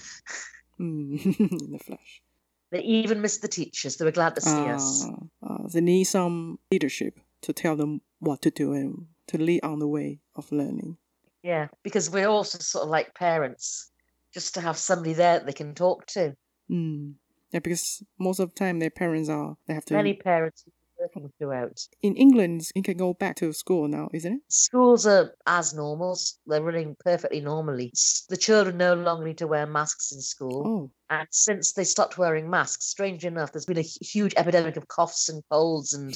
[0.78, 1.18] Mm.
[1.62, 2.22] in the flesh.
[2.70, 3.96] They even miss the teachers.
[3.96, 5.06] They were glad to see us.
[5.06, 9.64] Uh, uh, they need some leadership to tell them what to do and to lead
[9.64, 10.98] on the way of learning.
[11.42, 13.90] Yeah, because we're also sort of like parents,
[14.34, 16.36] just to have somebody there that they can talk to.
[16.70, 17.14] Mm.
[17.50, 19.94] Yeah, because most of the time their parents are they have to.
[19.94, 20.64] Many parents
[20.98, 21.78] working throughout.
[22.02, 24.40] In England, you can go back to school now, isn't it?
[24.48, 26.18] Schools are as normal.
[26.46, 27.92] They're running perfectly normally.
[28.28, 30.66] The children no longer need to wear masks in school.
[30.66, 34.88] Oh, And since they stopped wearing masks, strangely enough, there's been a huge epidemic of
[34.88, 36.14] coughs and colds and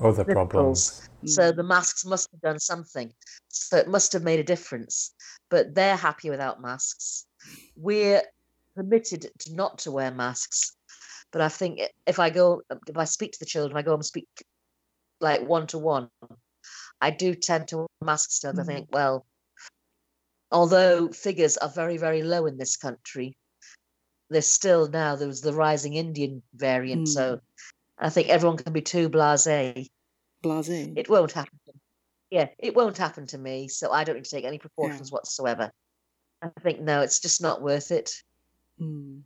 [0.00, 0.32] Other Nipples.
[0.32, 1.08] problems.
[1.26, 1.56] So Mm.
[1.56, 3.12] the masks must have done something.
[3.48, 5.12] So it must have made a difference.
[5.50, 7.26] But they're happy without masks.
[7.76, 8.22] We're
[8.76, 10.76] permitted to not to wear masks.
[11.32, 13.94] But I think if I go, um, if I speak to the children, I go
[13.94, 14.28] and speak
[15.20, 16.08] like one to one.
[17.00, 18.50] I do tend to wear masks still.
[18.50, 18.66] I mm-hmm.
[18.66, 19.26] think, well,
[20.50, 23.34] although figures are very, very low in this country,
[24.30, 27.08] there's still now there was the rising Indian variant.
[27.08, 27.40] So mm.
[27.98, 29.88] I think everyone can be too blasé
[30.42, 30.68] blase.
[30.68, 31.58] it won't happen.
[32.30, 35.70] Yeah, it won't happen to me, so I don't need to take any precautions whatsoever.
[36.40, 38.10] I think no, it's just not worth it.
[38.80, 39.22] Mm.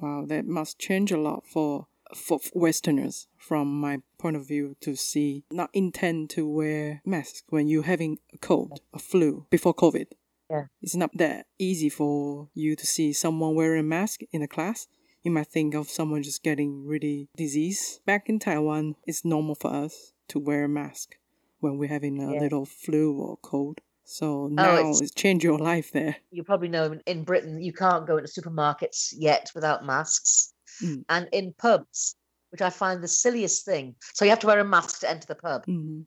[0.00, 4.96] Wow, that must change a lot for for Westerners, from my point of view, to
[4.96, 10.06] see not intend to wear masks when you're having a cold, a flu before COVID.
[10.48, 10.66] Yeah.
[10.80, 14.86] It's not that easy for you to see someone wearing a mask in a class.
[15.22, 18.00] You might think of someone just getting really disease.
[18.06, 21.16] Back in Taiwan, it's normal for us to wear a mask
[21.60, 22.40] when we're having a Yeah.
[22.40, 23.82] little flu or cold.
[24.10, 26.16] So now it's- it's changed your life there.
[26.30, 31.04] You probably know in- in Britain you can't go into supermarkets yet without masks, Mm.
[31.10, 32.16] and in pubs,
[32.48, 33.96] which I find the silliest thing.
[34.14, 36.02] So you have to wear a mask to enter the pub, hmm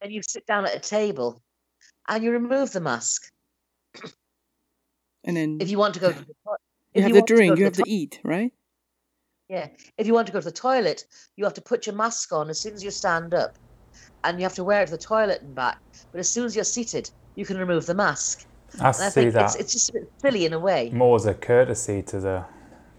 [0.00, 1.42] and you sit down at a table,
[2.08, 3.30] and you remove the mask
[5.24, 6.60] And then if you want to go to the toilet.
[6.94, 8.52] you have the drink, you have to eat, right?
[9.48, 9.68] Yeah.
[9.98, 12.48] If you want to go to the toilet, you have to put your mask on
[12.48, 13.58] as soon as you stand up.
[14.24, 15.78] And you have to wear it to the toilet and back.
[16.12, 18.46] But as soon as you're seated, you can remove the mask.
[18.74, 20.90] I And I see think that it's, it's just a bit silly in a way.
[20.92, 22.44] more as a courtesy to the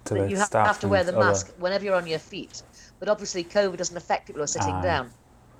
[0.05, 0.67] to the you have, staff.
[0.67, 2.61] have to wear the other- mask whenever you're on your feet.
[2.99, 5.11] But obviously, COVID doesn't affect people who are sitting down.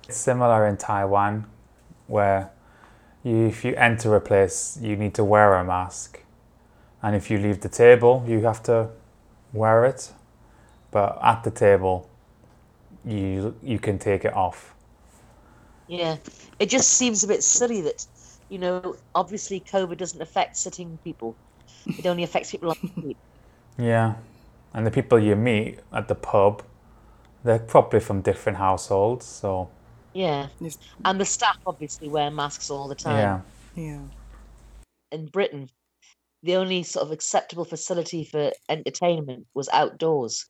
[0.06, 1.46] It's similar in Taiwan,
[2.08, 2.50] where
[3.22, 6.20] you, if you enter a place, you need to wear a mask,
[7.02, 8.90] and if you leave the table, you have to
[9.54, 10.12] wear it.
[10.90, 12.08] But at the table,
[13.04, 14.73] you you can take it off.
[15.88, 16.16] Yeah.
[16.58, 18.06] It just seems a bit silly that,
[18.48, 21.36] you know, obviously COVID doesn't affect sitting people.
[21.86, 23.16] It only affects people on the feet.
[23.76, 24.14] Yeah,
[24.72, 26.62] and the people you meet at the pub,
[27.42, 29.68] they're probably from different households, so
[30.14, 30.48] Yeah.
[31.04, 33.18] And the staff obviously wear masks all the time.
[33.18, 33.40] yeah.
[33.76, 34.00] Yeah.
[35.10, 35.68] in Britain,
[36.44, 40.46] the only sort of acceptable facility for entertainment was outdoors.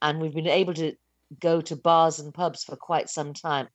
[0.00, 0.94] And we've been able to
[1.40, 3.66] go to bars and pubs for quite some time,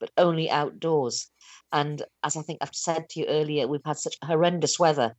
[0.00, 1.30] but only outdoors.
[1.72, 5.16] And as I think I've said to you earlier, we've had such horrendous weather.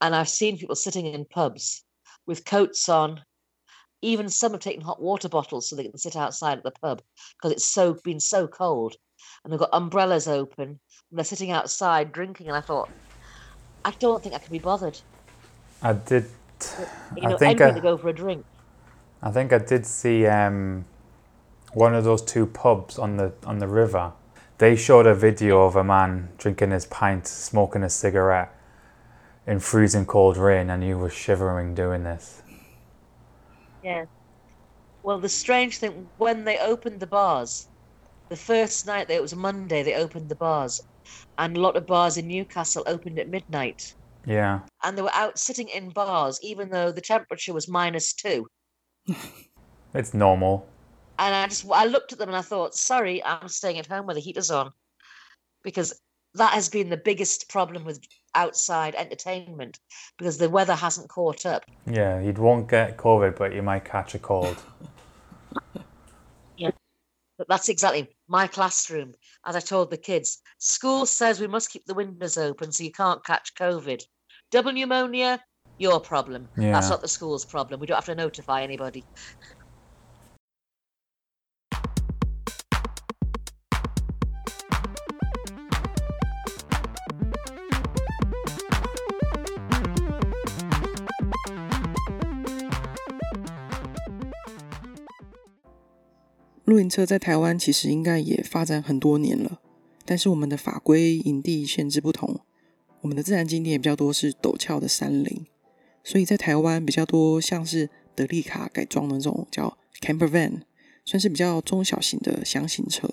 [0.00, 1.84] And I've seen people sitting in pubs
[2.26, 3.20] with coats on.
[4.04, 7.02] Even some have taken hot water bottles so they can sit outside at the pub
[7.36, 8.96] because it's so been so cold.
[9.44, 10.78] And they've got umbrellas open and
[11.12, 12.48] they're sitting outside drinking.
[12.48, 12.90] And I thought,
[13.84, 14.98] I don't think I can be bothered.
[15.82, 16.26] I did.
[17.16, 18.44] You I know, think I- to go for a drink.
[19.24, 20.84] I think I did see um,
[21.74, 24.12] one of those two pubs on the on the river.
[24.58, 28.54] They showed a video of a man drinking his pint, smoking a cigarette
[29.46, 32.42] in freezing cold rain, and he was shivering doing this.
[33.82, 34.04] Yeah.
[35.02, 37.66] Well, the strange thing, when they opened the bars,
[38.28, 40.80] the first night, it was Monday, they opened the bars,
[41.38, 43.94] and a lot of bars in Newcastle opened at midnight.
[44.24, 44.60] Yeah.
[44.84, 48.46] And they were out sitting in bars, even though the temperature was minus two.
[49.94, 50.68] It's normal.
[51.22, 54.06] And I just, I looked at them and I thought, sorry, I'm staying at home
[54.06, 54.72] where the heaters on.
[55.62, 56.00] Because
[56.34, 58.00] that has been the biggest problem with
[58.34, 59.78] outside entertainment
[60.18, 61.64] because the weather hasn't caught up.
[61.86, 64.60] Yeah, you won't get COVID, but you might catch a cold.
[66.56, 66.72] Yeah,
[67.38, 69.14] but that's exactly my classroom.
[69.46, 72.90] As I told the kids, school says we must keep the windows open so you
[72.90, 74.02] can't catch COVID.
[74.50, 75.40] Double pneumonia,
[75.78, 76.48] your problem.
[76.58, 76.72] Yeah.
[76.72, 77.78] That's not the school's problem.
[77.78, 79.04] We don't have to notify anybody.
[96.72, 99.60] 露营车在台湾其实应该也发展很多年了，
[100.06, 102.40] 但是我们的法规营地限制不同，
[103.02, 105.44] 我们的自然景点也比较多是陡峭的山林，
[106.02, 110.62] 所以在台湾比较多像是德利卡改装的那种叫 camper van，
[111.04, 113.06] 算是比较中小型的箱型车。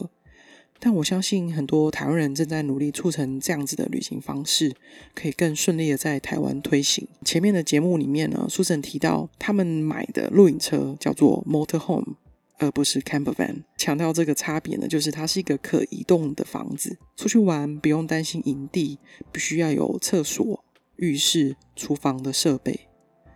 [0.80, 4.74] 但我相信很多台湾人正在努力促成这样子的旅行方式，
[5.14, 7.06] 可以更顺利的在台湾推行。
[7.26, 12.16] 前面的节目里面呢，苏神提到他们买的露营车叫做 motorhome。
[12.60, 13.64] 而不是 camper van。
[13.78, 19.00] 强调这个差别呢，就是它是一个可移动的房子，出去玩不用担心营地
[19.32, 20.64] 必须要有厕所、
[20.98, 22.88] 浴室、厨房的设备，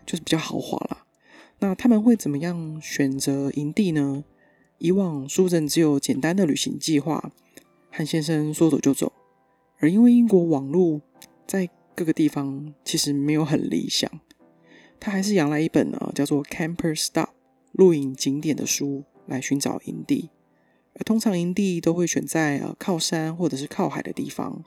[0.06, 1.06] 就是比较豪华啦。
[1.60, 4.24] 那他们会怎么样选择营地呢？
[4.80, 7.32] 以往苏人只有简单的旅行计划，
[7.90, 9.14] 和先生说走就走。
[9.80, 11.02] 而因为英国网络
[11.48, 14.12] 在各个地方其实没有很理想，
[15.00, 17.28] 他还是养来一本呢叫做《Camper Stop》
[17.72, 19.06] 露营景点的书。
[19.26, 20.30] 来寻找营地，
[20.96, 24.64] 而通常营地都会选在呃靠山或者是靠海的地方。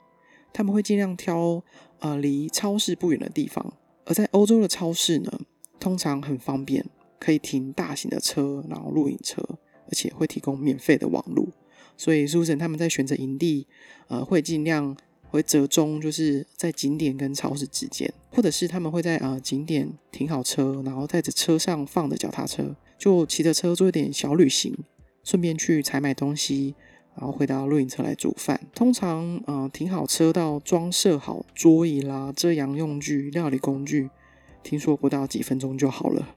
[0.53, 1.61] 他们会尽量挑
[1.99, 3.73] 呃离超市不远的地方。
[4.05, 5.39] 而在欧洲的超市呢，
[5.79, 6.85] 通常很方便，
[7.19, 9.41] 可以停大型的车，然后露营车，
[9.85, 11.49] 而且会提供免费的网路。
[11.97, 13.67] 所以 Susan 他们在选择营地，
[14.07, 14.95] 呃，会尽量
[15.29, 22.75] 会折中，就是在景点跟超市之间，或者是他们会在呃景点停好车，然后在这车上放的脚踏车。
[22.97, 24.75] 就骑着车做一点小旅行，
[25.23, 26.75] 顺便去采买东西，
[27.15, 28.59] 然后回到露营车来煮饭。
[28.73, 34.09] 通常，呃，停好车到装设好桌椅啦、遮阳用具、料理工具，
[34.63, 36.35] 听说不到几分钟就好了。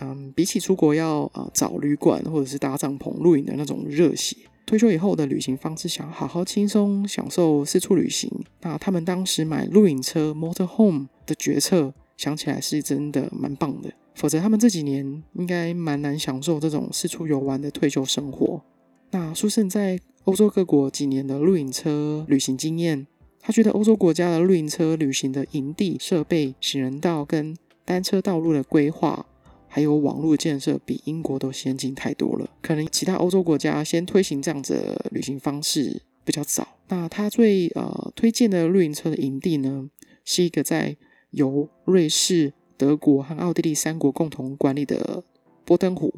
[0.00, 4.36] 嗯，比起出国要呃找旅馆或者是搭帐篷露营的那种热血，
[4.66, 8.28] 退休以后的旅行方式想好好轻松享受四处旅行，
[8.62, 13.94] 那他们当时买露营车 motorhome 的决策，想起来是真的蛮棒的。
[14.14, 18.62] 否则，他们这几年应该蛮难享受这种四处游玩的退休生活。
[19.10, 23.06] 那苏胜在欧洲各国几年的露营车旅行经验，
[23.40, 29.26] 他觉得欧洲国家的露营车旅行的营地设备、行人道跟单车道路的规划，
[29.66, 32.48] 还有网络建设，比英国都先进太多了。
[32.62, 36.66] 可能其他欧洲国家先推行这样子的旅行方式比较早。
[36.88, 39.90] 那他最呃推荐的露营车的营地呢，
[40.24, 40.96] 是一个在
[41.30, 42.52] 由瑞士。
[42.76, 45.22] 德国和奥地利三国共同管理的
[45.64, 46.12] 波登湖，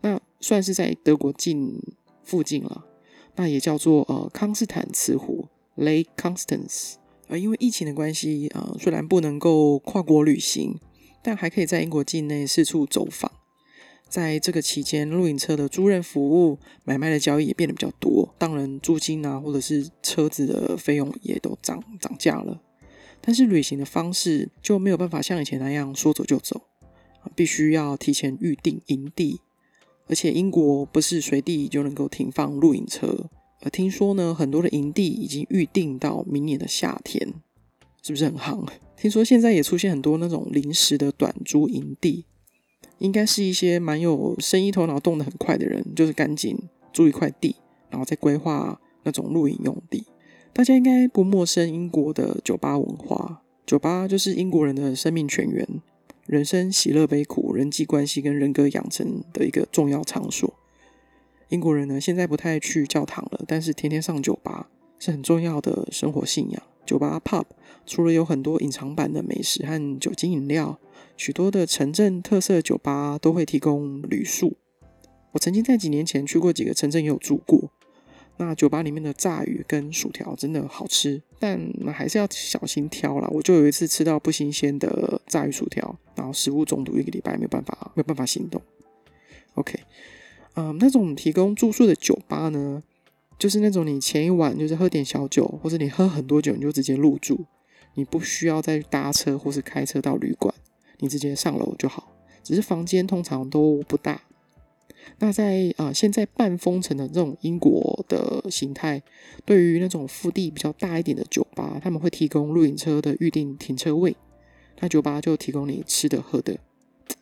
[0.00, 1.80] 那算是在德国近
[2.24, 2.86] 附近了。
[3.36, 6.94] 那也叫做呃康斯坦茨湖 （Lake Constance）。
[7.28, 10.78] 而因为疫情的关系，呃，虽然不能够跨国旅行，
[11.22, 13.30] 但还可以在英国境内四处走访。
[14.08, 18.34] 在这个期间，露营车的租赁服务、买卖的交易也变得比较多。
[18.36, 22.60] 当然，租金啊，或者是车子的费用也都涨涨价了。
[23.20, 26.62] 但是旅行的方式就没有办法像以前那样说走就走，
[27.34, 29.40] 必须要提前预定营地，
[30.06, 33.28] 而且英国不是随地就能够停放露营车。
[33.62, 37.34] 而听说呢，很多的营地已经预定到明年的夏天，
[38.02, 38.66] 是不是很夯？
[38.96, 42.24] 听说现在也出现很多那种临时的短租营地，
[42.98, 46.58] 应该是一些蛮有生意头脑、动得很快的人，就是赶紧
[46.92, 47.56] 租一块地，
[47.90, 50.06] 然后再规划那种露营用地。
[50.52, 55.66] 大家应该不陌生英国的酒吧文化，酒吧就是英国人的生命泉源，
[56.26, 60.52] 人生喜乐悲苦、人际关系跟人格养成的一个重要场所。
[61.48, 66.62] 英国人呢，现在不太去教堂了，但是天天上酒吧，是很重要的生活信仰。
[66.84, 67.44] 酒吧 pub
[67.86, 70.78] 除了有很多隐藏版的美食和酒精饮料，
[71.16, 74.56] 许多的城镇特色酒吧都会提供旅宿。
[75.32, 77.70] 我曾经在几年前去过几个城镇，也有住过。
[78.42, 81.60] 那酒吧里面的炸鱼跟薯条真的好吃，但
[81.92, 83.28] 还是要小心挑啦。
[83.30, 88.62] 我就有一次吃到不新鲜的炸鱼薯条，然后食物中毒一个礼拜，没有办法，没有办法行动。
[89.56, 89.78] OK，
[90.54, 92.82] 嗯，那种提供住宿的酒吧呢，
[93.38, 97.44] 就是那种你前一晚就是喝点小酒，或者你喝很多酒，你就直接入住，
[97.94, 100.54] 你不需要再搭车或是开车到旅馆，
[101.00, 102.10] 你直接上楼就好。
[102.42, 104.22] 只是房间通常都不大。
[105.22, 109.02] 那在啊，现在半封城的这种英国的形态，
[109.44, 114.16] 对于那种腹地比较大一点的酒吧，他们会提供露营车的预定停车位，
[114.80, 116.58] 那酒吧就提供你吃的喝的，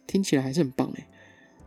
[0.07, 1.07] 听起来还是很棒诶。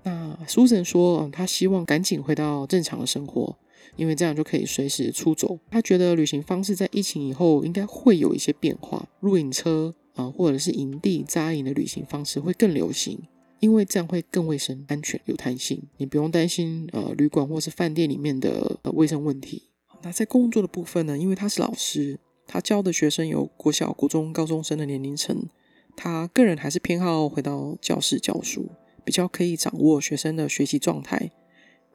[0.04, 3.58] 那 Susan 说，他希望赶紧回到正常的生活，
[3.98, 5.60] 因为这样就可以随时出走。
[5.70, 13.20] 他觉得旅行方式在疫情以后应该会有一些变化，露营车啊，或者是营地扎营的旅行方式会更流行。
[13.62, 19.70] 因为这样会更卫生、安全、有弹性，你不用担心呃旅馆或是饭店里面的呃卫生问题。
[20.02, 21.16] 那在工作的部分呢？
[21.16, 25.48] 因为他是老师，他教的学生有国小、国中、高中生的年龄层，
[25.96, 28.68] 他个人还是偏好回到教室教书，
[29.06, 31.30] 比较可以掌握学生的学习状态，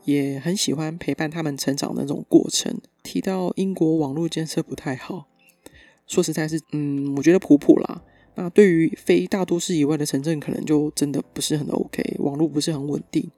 [0.05, 2.81] 也很喜欢陪伴他们成长的那种过程。
[3.03, 5.27] 提到英国网络建设不太好，
[6.07, 8.05] 说实在是，嗯，我觉得普普啦。
[8.39, 13.31] 那对于非大都市以外的城镇，可能就真的不是很 OK，网络不是很稳定，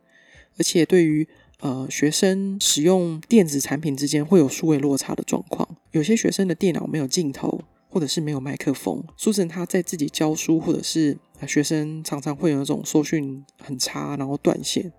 [0.59, 1.27] 而且对于
[1.61, 9.05] 呃学生使用电子产品之间会有数位落差的状况，有些学生的电脑没有镜头，或者是没有麦克风。
[9.17, 14.93] 苏晨他在自己教书，或者是学生常常会有那种收讯很差，然后断线，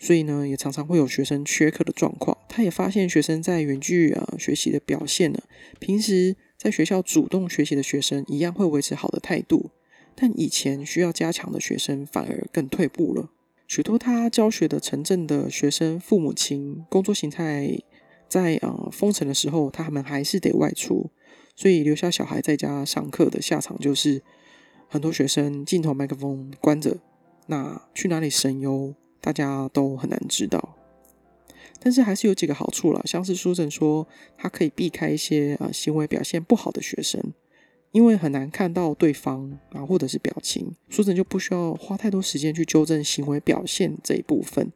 [0.00, 2.36] 所以呢，也常常会有学生缺课的状况。
[2.48, 5.38] 他也发现学生在远距啊学习的表现呢，
[5.78, 6.34] 平时。
[6.56, 9.70] 在学校主动学习的学生一样会维持好的态度，
[10.14, 13.30] 但以前需要加强的学生反而更退步了。
[13.66, 17.78] 许多他教学的城镇的学生父母亲工作形态
[18.28, 21.10] 在呃封城的时候，他们还是得外出，
[21.56, 24.22] 所以留下小孩在家上课的下场就是
[24.88, 26.98] 很多学生镜头麦克风关着，
[27.46, 30.73] 那去哪里神游，大家都很难知道。
[31.84, 34.08] 但是还是有几个好处了，像是书生说，
[34.38, 37.22] 他可以避开一些呃行为表现不好的学生，
[37.92, 44.72] 因为很难看到对方啊或者是表情，书生就不需要花太多时间去纠正行为表现这一部分，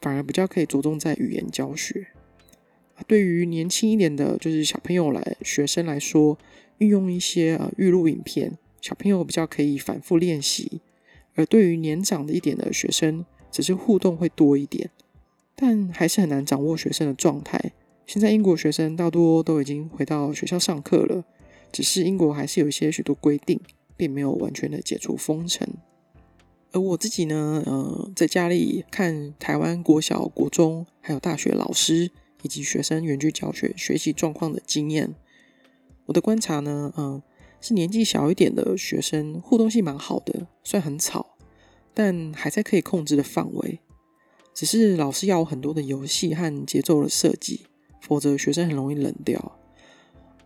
[0.00, 2.06] 反而比较可以着重在语言教学。
[3.06, 6.38] 对于年轻一点的，就是小朋友来学生来说，
[6.78, 10.80] 运用一些呃预录影片，小朋友比较可以反复练习；
[11.34, 14.90] 而对于年长的一点的学生，只是互动会多一点。
[15.60, 17.72] 但还是很难掌握学生的状态。
[18.06, 21.24] 现在英国学生大多都已经回到学校上课了，
[21.72, 23.60] 只是英国还是有一些许多规定，
[23.96, 25.66] 并没有完全的解除封城。
[26.70, 35.14] 而我自己呢，呃，在家里看台湾国小、国中还有大学老师以及学生远距教学学习状况的经验，
[36.06, 37.20] 我的观察呢，嗯，
[37.60, 41.36] 是年纪小一点的学生互动性蛮好的，虽然很吵，
[41.92, 43.80] 但还在可以控制的范围。
[44.58, 47.60] 只是老师要很多的游戏和节奏的设计，
[48.00, 49.56] 否则学生很容易冷掉。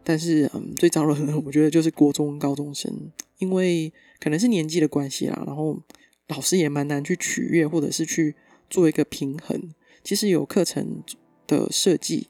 [0.05, 1.15] 但是，嗯，最糟的，
[1.47, 3.91] 我觉得就是国中高中生，因为
[4.21, 5.81] 可能是年纪的关系啦，然后
[6.29, 8.37] 老师也蛮难去取悦，或者是去
[8.69, 9.73] 做一个平衡。
[10.05, 11.03] 其实有课程
[11.47, 12.29] 的设计，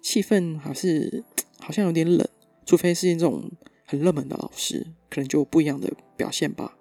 [0.00, 1.24] 气氛还是
[1.58, 2.24] 好像有点冷，
[2.64, 3.50] 除非是那种
[3.84, 6.76] 很热门的老师，可能就不一样的表现吧。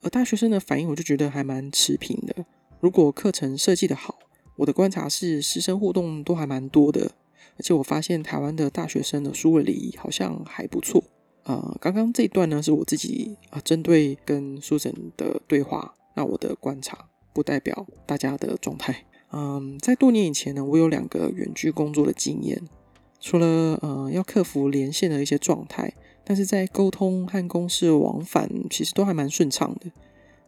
[0.00, 2.44] 而大学生的反应，我就觉得还蛮持平的。
[2.84, 4.18] 如果课程设计的好，
[4.56, 7.12] 我的观察是师生互动都还蛮多的，
[7.56, 11.02] 而且我发现台湾的大学生的书位礼仪好像还不错。
[11.44, 19.06] 呃，刚刚这一段呢是我自己啊针对跟书神的对话，那我的观察不代表大家的状态。
[19.32, 22.68] 嗯，在多年以前呢，我有两个远距工作的经验，
[23.18, 29.90] 除了呃要克服连线的一些状态，但是在沟通和公司往返其实都还蛮顺畅的，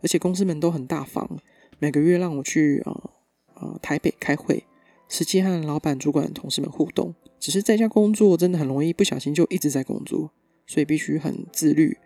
[0.03, 1.39] 而且公司们都很大方。
[1.79, 3.11] 每个月让我去呃
[3.55, 4.65] 呃台北开会，
[5.09, 7.15] 实际和老板、主管、同事们互动。
[7.39, 10.33] 只是在家工作真的很容易不小心就一直在工作，
[10.67, 11.99] 所以必须很自律。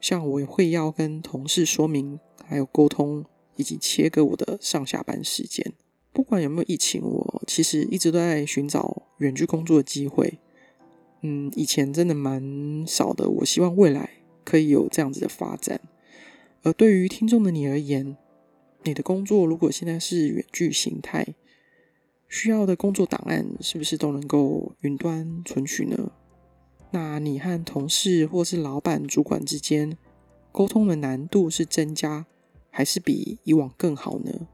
[0.00, 3.24] 像我会要跟同事说明，还有沟通，
[3.56, 5.72] 以及切割我的上下班时间。
[6.12, 10.38] 不管有没有疫情，我其实一直都在寻找远距工作的机会。
[11.22, 13.28] 嗯，以前真的蛮少的。
[13.28, 14.10] 我希望未来
[14.44, 15.80] 可以有这样子的发展。
[16.62, 18.16] 而对于听众的你而言，
[18.84, 21.34] 你的工作如果现在是远距形态，
[22.28, 26.12] 需要的工作档案是不是都能够云端存取呢？
[26.90, 29.98] 那你和同事或是老板、主管之间
[30.50, 32.24] 沟通的难度是增加，
[32.70, 34.48] 还是比以往更好呢？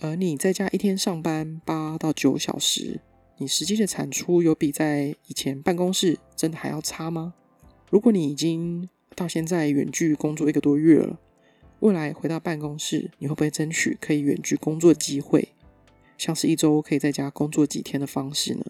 [0.00, 3.00] 而你在家一天上班八到九小时，
[3.38, 7.34] 你实际的产出有比在以前办公室真的还要差吗？
[7.90, 11.18] 如果你已经到现在远距工作一个多月了，
[11.80, 15.48] 未来回到办公室，你会不会争取可以远距工作机会，
[16.16, 18.64] 像是一周可以在家工作几天的方式呢？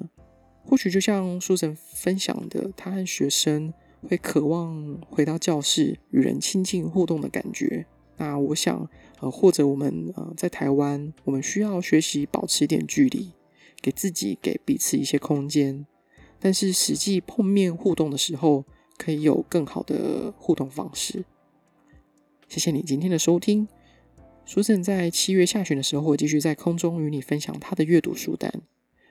[0.64, 3.72] 或许就像书神分享的，他和学生
[4.08, 7.86] 会渴望回到教室与人亲近互动的感觉。
[8.16, 8.88] 那我想，
[9.20, 13.30] 呃，或者我们呃在台湾，我们需要学习保持一点距离，
[13.80, 15.86] 给自己给彼此一些空间。
[16.40, 18.64] 但是实际碰面互动的时候，
[18.98, 21.24] 可以有更好的互动方式。
[22.48, 23.68] 谢谢你今天的收听。
[24.44, 28.62] 书神在七月下旬的时候，会继续在空中与你分享他的阅读书单，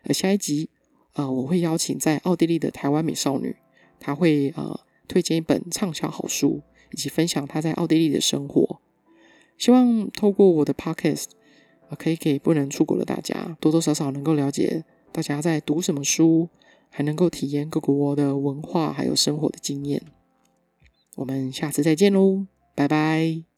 [0.04, 0.70] 而下一集。
[1.14, 3.56] 啊，我会邀请在奥地利的台湾美少女，
[4.02, 6.62] 她会呃推荐一本畅销好书，
[6.92, 8.82] 以及分享她在奥地利的生活。
[9.58, 11.28] 希望透过我的 podcast，
[11.88, 14.84] 啊，可以给不能出国的大家多多少少能够了解
[15.14, 16.50] 大家在读什么书，
[16.90, 20.02] 还能够体验各国的文化还有生活的经验。
[21.16, 22.46] 我们下次再见喽，
[22.76, 23.55] 拜拜。